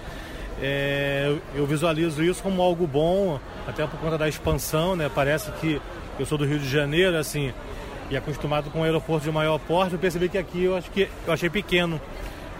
É, 0.61 1.35
eu 1.55 1.67
visualizo 1.67 2.23
isso 2.23 2.43
como 2.43 2.61
algo 2.61 2.87
bom, 2.87 3.41
até 3.67 3.87
por 3.87 3.99
conta 3.99 4.19
da 4.19 4.29
expansão, 4.29 4.95
né? 4.95 5.11
Parece 5.15 5.51
que 5.53 5.81
eu 6.19 6.27
sou 6.27 6.37
do 6.37 6.45
Rio 6.45 6.59
de 6.59 6.69
Janeiro, 6.69 7.17
assim, 7.17 7.55
e 8.11 8.17
acostumado 8.19 8.69
com 8.69 8.81
um 8.81 8.83
aeroporto 8.83 9.25
de 9.25 9.33
maior 9.33 9.59
porte, 9.61 9.95
eu 9.95 9.99
percebi 9.99 10.29
que 10.29 10.37
aqui 10.37 10.65
eu 10.65 10.77
acho 10.77 10.91
que 10.91 11.09
eu 11.27 11.33
achei 11.33 11.49
pequeno. 11.49 11.99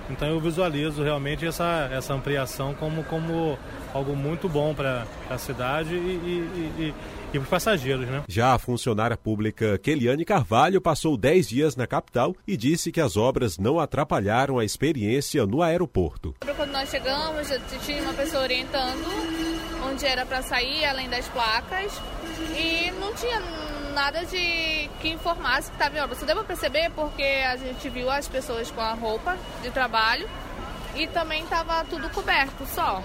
Então 0.09 0.27
eu 0.27 0.41
visualizo 0.41 1.03
realmente 1.03 1.47
essa, 1.47 1.91
essa 1.93 2.15
ampliação 2.15 2.73
como, 2.73 3.05
como 3.05 3.59
algo 3.95 4.17
muito 4.17 4.49
bom 4.49 4.75
para 4.75 5.07
a 5.29 5.39
cidade 5.39 5.95
e, 5.95 5.99
e, 5.99 6.73
e, 6.79 6.95
e 7.33 7.39
para 7.39 7.41
os 7.41 7.49
passageiros. 7.49 8.07
Né? 8.07 8.23
Já 8.29 8.55
a 8.55 8.59
funcionária 8.59 9.17
pública 9.17 9.79
Keliane 9.79 10.25
Carvalho 10.25 10.81
passou 10.81 11.17
10 11.17 11.49
dias 11.49 11.77
na 11.77 11.87
capital 11.87 12.35
e 12.47 12.57
disse 12.57 12.91
que 12.91 13.01
as 13.01 13.17
obras 13.17 13.59
não 13.59 13.79
atrapalharam 13.79 14.59
a 14.59 14.65
experiência 14.65 15.47
no 15.47 15.63
aeroporto. 15.63 16.35
Quando 16.57 16.73
nós 16.73 16.91
chegamos, 16.91 17.49
tinha 17.85 18.03
uma 18.03 18.15
pessoa 18.15 18.43
orientando 18.43 19.05
onde 19.85 20.07
era 20.07 20.25
para 20.25 20.43
sair, 20.43 20.85
além 20.85 21.09
das 21.09 21.29
placas, 21.29 21.93
e 22.57 22.91
não 22.93 23.13
tinha 23.15 23.41
nada 23.93 24.25
de 24.25 24.89
que 25.01 25.09
informasse 25.09 25.71
que 25.71 25.77
estava 25.77 25.97
em 25.97 26.01
obra. 26.01 26.15
Você 26.15 26.25
deu 26.25 26.37
para 26.37 26.45
perceber 26.45 26.91
porque 26.91 27.23
a 27.23 27.57
gente 27.57 27.89
viu 27.91 28.11
as 28.11 28.27
pessoas 28.27 28.71
com 28.71 28.81
a 28.81 28.95
roupa 28.95 29.37
de 29.63 29.71
trabalho 29.71 30.29
e 30.95 31.07
também 31.07 31.43
estava 31.43 31.85
tudo 31.85 32.09
coberto 32.11 32.67
só. 32.67 33.03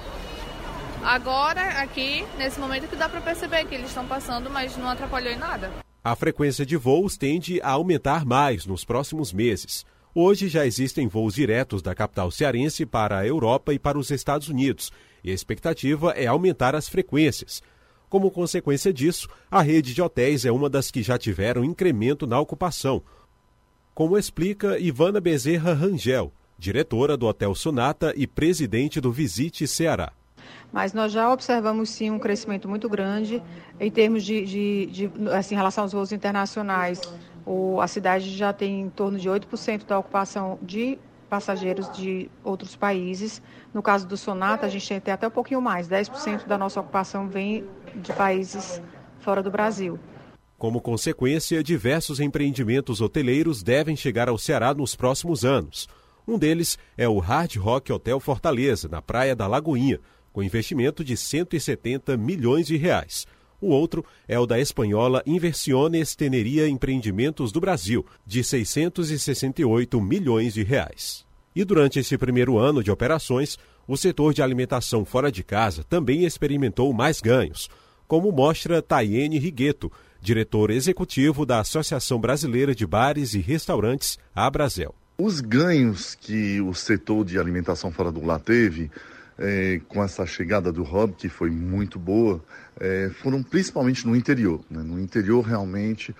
Agora, 1.03 1.81
aqui, 1.81 2.25
nesse 2.37 2.59
momento 2.59 2.87
que 2.87 2.95
dá 2.95 3.07
para 3.07 3.21
perceber 3.21 3.65
que 3.65 3.75
eles 3.75 3.87
estão 3.87 4.05
passando, 4.05 4.49
mas 4.49 4.75
não 4.77 4.89
atrapalhou 4.89 5.31
em 5.31 5.37
nada. 5.37 5.71
A 6.03 6.15
frequência 6.15 6.65
de 6.65 6.75
voos 6.75 7.17
tende 7.17 7.61
a 7.61 7.71
aumentar 7.71 8.25
mais 8.25 8.65
nos 8.65 8.85
próximos 8.85 9.33
meses. 9.33 9.85
Hoje 10.13 10.47
já 10.47 10.65
existem 10.65 11.07
voos 11.07 11.35
diretos 11.35 11.81
da 11.81 11.93
capital 11.93 12.31
cearense 12.31 12.85
para 12.85 13.19
a 13.19 13.27
Europa 13.27 13.73
e 13.73 13.79
para 13.79 13.99
os 13.99 14.09
Estados 14.09 14.49
Unidos, 14.49 14.91
e 15.23 15.29
a 15.29 15.33
expectativa 15.33 16.11
é 16.11 16.25
aumentar 16.25 16.75
as 16.75 16.89
frequências. 16.89 17.61
Como 18.09 18.31
consequência 18.31 18.93
disso, 18.93 19.27
a 19.51 19.61
rede 19.61 19.93
de 19.93 20.01
hotéis 20.01 20.45
é 20.45 20.51
uma 20.51 20.69
das 20.69 20.89
que 20.89 21.03
já 21.03 21.17
tiveram 21.17 21.63
incremento 21.63 22.25
na 22.25 22.39
ocupação, 22.39 23.03
como 23.93 24.15
explica 24.15 24.77
Ivana 24.77 25.19
Bezerra 25.19 25.73
Rangel, 25.73 26.31
diretora 26.57 27.17
do 27.17 27.25
Hotel 27.25 27.55
Sonata 27.55 28.13
e 28.15 28.27
presidente 28.27 29.01
do 29.01 29.11
Visite 29.11 29.67
Ceará. 29.67 30.13
Mas 30.71 30.93
nós 30.93 31.11
já 31.11 31.31
observamos 31.31 31.89
sim 31.89 32.11
um 32.11 32.19
crescimento 32.19 32.67
muito 32.67 32.89
grande 32.89 33.41
em 33.79 33.89
termos 33.89 34.23
de, 34.23 34.45
de, 34.45 34.85
de 34.87 35.11
assim, 35.31 35.55
em 35.55 35.57
relação 35.57 35.83
aos 35.83 35.93
voos 35.93 36.11
internacionais. 36.11 37.01
O, 37.45 37.79
a 37.79 37.87
cidade 37.87 38.29
já 38.35 38.51
tem 38.51 38.81
em 38.81 38.89
torno 38.89 39.17
de 39.17 39.29
8% 39.29 39.85
da 39.85 39.97
ocupação 39.99 40.59
de 40.61 40.99
passageiros 41.29 41.91
de 41.91 42.29
outros 42.43 42.75
países. 42.75 43.41
No 43.73 43.81
caso 43.81 44.07
do 44.07 44.17
Sonata, 44.17 44.65
a 44.65 44.69
gente 44.69 44.99
tem 44.99 45.13
até 45.13 45.27
um 45.27 45.31
pouquinho 45.31 45.61
mais, 45.61 45.87
10% 45.87 46.45
da 46.45 46.57
nossa 46.57 46.79
ocupação 46.79 47.27
vem 47.27 47.65
de 47.95 48.13
países 48.13 48.81
fora 49.19 49.43
do 49.43 49.51
Brasil. 49.51 49.99
Como 50.57 50.81
consequência, 50.81 51.63
diversos 51.63 52.19
empreendimentos 52.19 52.99
hoteleiros 52.99 53.61
devem 53.61 53.95
chegar 53.95 54.27
ao 54.27 54.37
Ceará 54.37 54.73
nos 54.73 54.95
próximos 54.95 55.45
anos. 55.45 55.87
Um 56.27 56.37
deles 56.37 56.77
é 56.97 57.07
o 57.07 57.19
Hard 57.19 57.55
Rock 57.57 57.93
Hotel 57.93 58.19
Fortaleza, 58.19 58.89
na 58.89 59.01
Praia 59.01 59.35
da 59.35 59.47
Lagoinha, 59.47 59.99
com 60.37 60.43
investimento 60.43 61.03
de 61.03 61.17
170 61.17 62.15
milhões 62.15 62.67
de 62.67 62.77
reais. 62.77 63.25
O 63.59 63.69
outro 63.69 64.05
é 64.27 64.37
o 64.37 64.45
da 64.45 64.59
espanhola 64.59 65.23
Inversiones 65.25 66.15
Teneria 66.15 66.69
Empreendimentos 66.69 67.51
do 67.51 67.59
Brasil, 67.59 68.05
de 68.23 68.43
668 68.43 69.99
milhões 69.99 70.53
de 70.53 70.61
reais. 70.61 71.25
E 71.55 71.65
durante 71.65 71.97
esse 71.97 72.15
primeiro 72.19 72.59
ano 72.59 72.83
de 72.83 72.91
operações, 72.91 73.57
o 73.87 73.97
setor 73.97 74.31
de 74.31 74.43
alimentação 74.43 75.03
fora 75.03 75.31
de 75.31 75.43
casa 75.43 75.83
também 75.83 76.23
experimentou 76.23 76.93
mais 76.93 77.19
ganhos, 77.19 77.67
como 78.07 78.31
mostra 78.31 78.79
Tayene 78.79 79.39
Rigueto, 79.39 79.91
diretor 80.21 80.69
executivo 80.69 81.47
da 81.47 81.61
Associação 81.61 82.21
Brasileira 82.21 82.75
de 82.75 82.85
Bares 82.85 83.33
e 83.33 83.39
Restaurantes, 83.39 84.19
Abrazel. 84.35 84.93
Os 85.17 85.41
ganhos 85.41 86.13
que 86.13 86.61
o 86.61 86.75
setor 86.75 87.25
de 87.25 87.39
alimentação 87.39 87.91
fora 87.91 88.11
do 88.11 88.23
lar 88.23 88.39
teve 88.39 88.91
é, 89.37 89.79
com 89.87 90.03
essa 90.03 90.25
chegada 90.25 90.71
do 90.71 90.83
hub, 90.83 91.13
que 91.13 91.29
foi 91.29 91.49
muito 91.49 91.99
boa, 91.99 92.43
é, 92.79 93.09
foram 93.21 93.43
principalmente 93.43 94.05
no 94.05 94.15
interior. 94.15 94.61
Né? 94.69 94.81
No 94.81 94.99
interior, 94.99 95.41
realmente, 95.41 96.15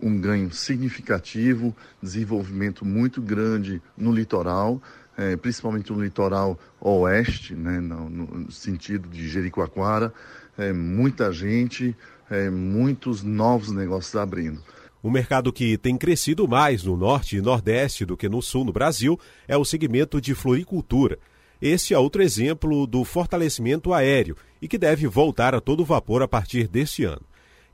um 0.00 0.18
ganho 0.18 0.50
significativo, 0.52 1.74
desenvolvimento 2.02 2.84
muito 2.84 3.20
grande 3.20 3.82
no 3.96 4.12
litoral, 4.12 4.80
é, 5.16 5.36
principalmente 5.36 5.92
no 5.92 6.02
litoral 6.02 6.58
oeste, 6.80 7.54
né? 7.54 7.80
no, 7.80 8.08
no 8.08 8.50
sentido 8.52 9.08
de 9.08 9.28
Jericoacoara, 9.28 10.12
é, 10.56 10.72
muita 10.72 11.32
gente, 11.32 11.96
é, 12.30 12.48
muitos 12.48 13.22
novos 13.22 13.70
negócios 13.70 14.14
abrindo. 14.16 14.62
O 15.00 15.10
mercado 15.10 15.52
que 15.52 15.78
tem 15.78 15.96
crescido 15.96 16.48
mais 16.48 16.82
no 16.82 16.96
norte 16.96 17.36
e 17.36 17.40
nordeste 17.40 18.04
do 18.04 18.16
que 18.16 18.28
no 18.28 18.42
sul 18.42 18.64
no 18.64 18.72
Brasil 18.72 19.18
é 19.46 19.56
o 19.56 19.64
segmento 19.64 20.20
de 20.20 20.34
floricultura. 20.34 21.18
Esse 21.60 21.92
é 21.92 21.98
outro 21.98 22.22
exemplo 22.22 22.86
do 22.86 23.04
fortalecimento 23.04 23.92
aéreo 23.92 24.36
e 24.62 24.68
que 24.68 24.78
deve 24.78 25.06
voltar 25.06 25.54
a 25.54 25.60
todo 25.60 25.84
vapor 25.84 26.22
a 26.22 26.28
partir 26.28 26.68
deste 26.68 27.04
ano. 27.04 27.22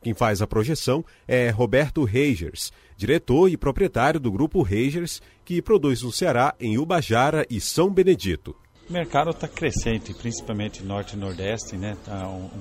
Quem 0.02 0.14
faz 0.14 0.42
a 0.42 0.46
projeção 0.46 1.04
é 1.26 1.48
Roberto 1.48 2.04
Reigers, 2.04 2.72
diretor 2.96 3.48
e 3.48 3.56
proprietário 3.56 4.20
do 4.20 4.30
grupo 4.30 4.62
Reigers, 4.62 5.22
que 5.44 5.62
produz 5.62 6.02
no 6.02 6.12
Ceará, 6.12 6.54
em 6.60 6.78
Ubajara 6.78 7.46
e 7.48 7.60
São 7.60 7.90
Benedito. 7.90 8.54
O 8.88 8.92
mercado 8.92 9.30
está 9.30 9.48
crescente, 9.48 10.12
principalmente 10.12 10.82
norte 10.82 11.14
e 11.14 11.18
nordeste, 11.18 11.76
né? 11.76 11.92
Está 11.92 12.28
um, 12.28 12.44
um, 12.44 12.60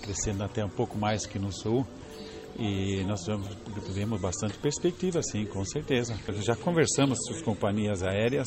crescendo 0.00 0.44
até 0.44 0.64
um 0.64 0.68
pouco 0.68 0.96
mais 0.96 1.26
que 1.26 1.36
no 1.36 1.52
sul. 1.52 1.84
E 2.56 3.02
nós 3.04 3.24
temos 3.24 4.20
bastante 4.20 4.56
perspectiva, 4.58 5.20
sim, 5.20 5.44
com 5.44 5.64
certeza. 5.64 6.16
Já 6.40 6.54
conversamos 6.54 7.18
com 7.26 7.34
as 7.34 7.42
companhias 7.42 8.04
aéreas 8.04 8.46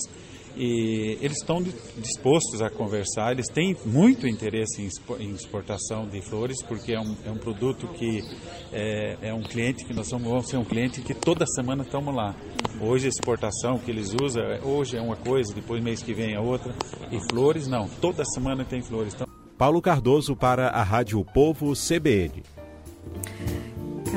e 0.56 1.18
eles 1.22 1.38
estão 1.38 1.62
dispostos 1.98 2.62
a 2.62 2.70
conversar, 2.70 3.32
eles 3.32 3.48
têm 3.48 3.76
muito 3.86 4.28
interesse 4.28 4.82
em 5.20 5.32
exportação 5.34 6.08
de 6.08 6.22
flores, 6.22 6.64
porque 6.64 6.94
é 6.94 7.00
um, 7.00 7.16
é 7.26 7.32
um 7.32 7.38
produto 7.38 7.88
que 7.90 8.24
é, 8.72 9.18
é, 9.22 9.34
um 9.34 9.44
cliente 9.44 9.86
que 9.86 9.94
nós 9.94 10.10
vamos 10.10 10.48
ser 10.48 10.58
um 10.58 10.64
cliente 10.64 11.02
que 11.02 11.14
toda 11.14 11.46
semana 11.46 11.84
estamos 11.84 12.14
lá. 12.14 12.36
Hoje 12.82 13.06
a 13.08 13.10
exportação 13.10 13.78
que 13.78 13.92
eles 13.92 14.14
usam, 14.22 14.44
hoje 14.64 14.98
é 14.98 15.02
uma 15.02 15.16
coisa, 15.16 15.54
depois 15.54 15.84
mês 15.84 16.02
que 16.02 16.14
vem 16.14 16.34
é 16.34 16.40
outra. 16.40 16.74
E 17.12 17.20
flores 17.30 17.68
não, 17.68 17.88
toda 17.88 18.24
semana 18.26 18.64
tem 18.64 18.82
flores. 18.82 19.14
Então... 19.14 19.28
Paulo 19.58 19.82
Cardoso 19.82 20.36
para 20.36 20.70
a 20.70 20.84
Rádio 20.84 21.24
Povo 21.26 21.74
CBN. 21.74 22.44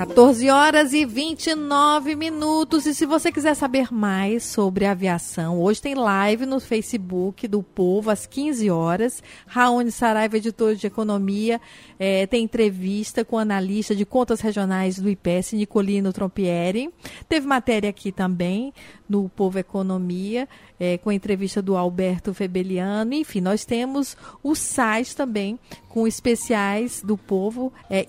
14 0.00 0.48
horas 0.48 0.94
e 0.94 1.04
29 1.04 2.16
minutos. 2.16 2.86
E 2.86 2.94
se 2.94 3.04
você 3.04 3.30
quiser 3.30 3.52
saber 3.52 3.92
mais 3.92 4.44
sobre 4.44 4.86
aviação, 4.86 5.60
hoje 5.60 5.82
tem 5.82 5.94
live 5.94 6.46
no 6.46 6.58
Facebook 6.58 7.46
do 7.46 7.62
Povo 7.62 8.10
às 8.10 8.24
15 8.24 8.70
horas. 8.70 9.22
Raoni 9.46 9.92
Saraiva, 9.92 10.38
editor 10.38 10.74
de 10.74 10.86
economia, 10.86 11.60
é, 11.98 12.26
tem 12.26 12.44
entrevista 12.44 13.26
com 13.26 13.36
analista 13.36 13.94
de 13.94 14.06
contas 14.06 14.40
regionais 14.40 14.98
do 14.98 15.10
IPS, 15.10 15.52
Nicolino 15.52 16.14
Trompieri. 16.14 16.88
Teve 17.28 17.46
matéria 17.46 17.90
aqui 17.90 18.10
também 18.10 18.72
no 19.06 19.28
Povo 19.28 19.58
Economia, 19.58 20.48
é, 20.78 20.96
com 20.96 21.10
a 21.10 21.14
entrevista 21.14 21.60
do 21.60 21.76
Alberto 21.76 22.32
Febeliano. 22.32 23.12
Enfim, 23.12 23.42
nós 23.42 23.66
temos 23.66 24.16
o 24.42 24.54
site 24.54 25.14
também 25.14 25.58
com 25.90 26.06
especiais 26.06 27.02
do 27.02 27.18
Povo, 27.18 27.72
é 27.90 28.06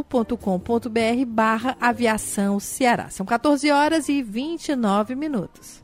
especiais.upovo.com.br 0.00 1.24
barra 1.26 1.76
aviação 1.80 2.58
Ceará. 2.58 3.08
São 3.10 3.24
14 3.26 3.70
horas 3.70 4.08
e 4.08 4.22
29 4.22 5.14
minutos. 5.14 5.82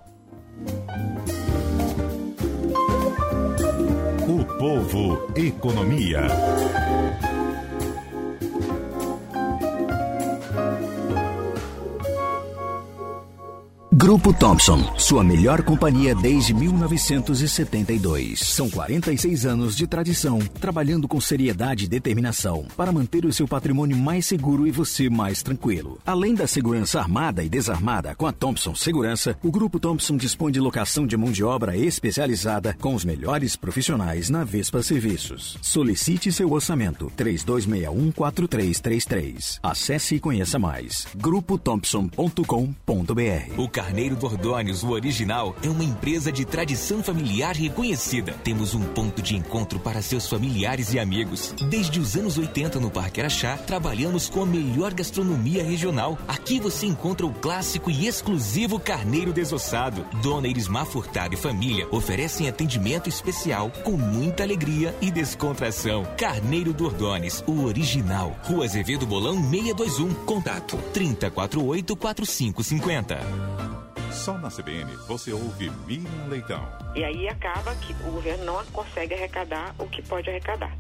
O 4.29 4.45
Povo 4.59 5.33
Economia. 5.37 6.23
Grupo 13.99 14.31
Thompson, 14.31 14.95
sua 14.99 15.25
melhor 15.25 15.63
companhia 15.63 16.15
desde 16.15 16.53
1972. 16.53 18.41
São 18.41 18.69
46 18.69 19.47
anos 19.47 19.75
de 19.75 19.87
tradição, 19.87 20.39
trabalhando 20.61 21.09
com 21.09 21.19
seriedade 21.19 21.87
e 21.87 21.89
determinação 21.89 22.67
para 22.77 22.93
manter 22.93 23.25
o 23.25 23.33
seu 23.33 23.49
patrimônio 23.49 23.97
mais 23.97 24.27
seguro 24.27 24.67
e 24.67 24.71
você 24.71 25.09
mais 25.09 25.43
tranquilo. 25.43 25.99
Além 26.05 26.35
da 26.35 26.47
segurança 26.47 27.01
armada 27.01 27.43
e 27.43 27.49
desarmada 27.49 28.15
com 28.15 28.27
a 28.27 28.33
Thompson 28.33 28.75
Segurança, 28.75 29.35
o 29.43 29.51
Grupo 29.51 29.81
Thompson 29.81 30.19
dispõe 30.19 30.53
de 30.53 30.61
locação 30.61 31.07
de 31.07 31.17
mão 31.17 31.33
de 31.33 31.43
obra 31.43 31.75
especializada 31.75 32.77
com 32.79 32.95
os 32.95 33.03
melhores 33.03 33.57
profissionais 33.57 34.29
na 34.29 34.45
Vespa 34.45 34.83
Serviços. 34.83 35.57
Solicite 35.63 36.31
seu 36.31 36.53
orçamento 36.53 37.11
32614333. 37.17 39.59
Acesse 39.63 40.17
e 40.17 40.21
conheça 40.21 40.59
mais. 40.59 41.07
grupothompson.com.br 41.17 43.86
Carneiro 43.87 44.17
Gordônios, 44.17 44.83
o 44.83 44.91
original, 44.91 45.55
é 45.63 45.71
uma 45.71 45.85
empresa 45.85 46.33
de 46.33 46.45
tradição 46.45 47.05
familiar 47.05 47.55
reconhecida. 47.55 48.33
Temos 48.43 48.75
um 48.75 48.83
ponto 48.83 49.23
de 49.23 49.37
encontro 49.37 49.79
para 49.79 50.03
seus 50.03 50.29
familiares 50.29 50.93
e 50.93 50.99
amigos. 50.99 51.55
Desde 51.71 52.01
os 52.01 52.17
anos 52.17 52.37
80 52.37 52.81
no 52.81 52.91
Parque 52.91 53.21
Araxá, 53.21 53.57
trabalhamos 53.57 54.29
com 54.29 54.43
a 54.43 54.47
melhor 54.47 54.93
gastronomia 54.93 55.63
regional. 55.63 56.19
Aqui 56.27 56.59
você 56.59 56.85
encontra 56.85 57.25
o 57.25 57.33
clássico 57.33 57.89
e 57.89 58.09
exclusivo 58.09 58.81
carneiro 58.81 59.33
desossado. 59.33 60.05
Dona 60.21 60.49
Irismar 60.49 60.87
Furtado 60.87 61.35
e 61.35 61.39
família 61.39 61.87
oferecem 61.93 62.49
atendimento 62.49 63.09
especial 63.09 63.71
com 63.85 63.93
muita 63.93 64.43
alegria 64.43 64.97
e 65.01 65.13
descontração. 65.13 66.05
Carneiro 66.19 66.73
Dordones, 66.73 67.45
o 67.47 67.63
original. 67.63 68.37
Rua 68.43 68.65
Azevedo 68.65 69.07
Bolão 69.07 69.35
621. 69.49 70.13
Contato 70.25 70.77
3048 70.93 71.95
4550. 71.95 73.76
Só 74.17 74.37
na 74.39 74.49
CBN 74.49 74.97
você 75.07 75.33
ouve 75.33 75.71
Miriam 75.87 76.27
Leitão. 76.29 76.67
E 76.95 77.05
aí 77.05 77.29
acaba 77.29 77.75
que 77.77 77.93
o 77.93 78.13
governo 78.13 78.45
não 78.45 78.65
consegue 78.67 79.15
arrecadar 79.15 79.75
o 79.79 79.87
que 79.87 80.03
pode 80.03 80.29
arrecadar. 80.31 80.75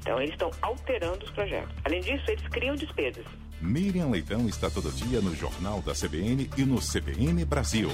Então 0.00 0.18
eles 0.18 0.32
estão 0.32 0.50
alterando 0.62 1.24
os 1.24 1.30
projetos. 1.30 1.72
Além 1.84 2.00
disso, 2.00 2.24
eles 2.28 2.48
criam 2.48 2.74
despesas. 2.74 3.24
Miriam 3.60 4.08
Leitão 4.08 4.48
está 4.48 4.70
todo 4.70 4.90
dia 4.90 5.20
no 5.20 5.36
Jornal 5.36 5.82
da 5.82 5.92
CBN 5.92 6.50
e 6.56 6.64
no 6.64 6.80
CBN 6.80 7.44
Brasil. 7.44 7.90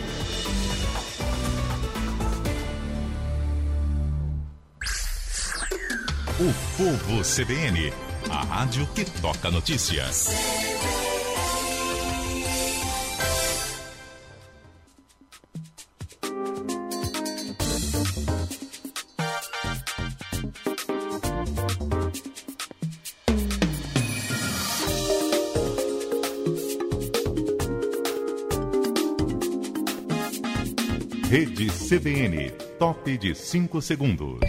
O 6.40 6.76
Povo 6.76 7.22
CBN, 7.22 7.92
a 8.30 8.44
rádio 8.44 8.86
que 8.94 9.04
toca 9.20 9.50
notícias. 9.50 10.63
CBN, 31.94 32.50
top 32.76 33.06
de 33.06 33.36
5 33.36 33.80
segundos. 33.80 34.40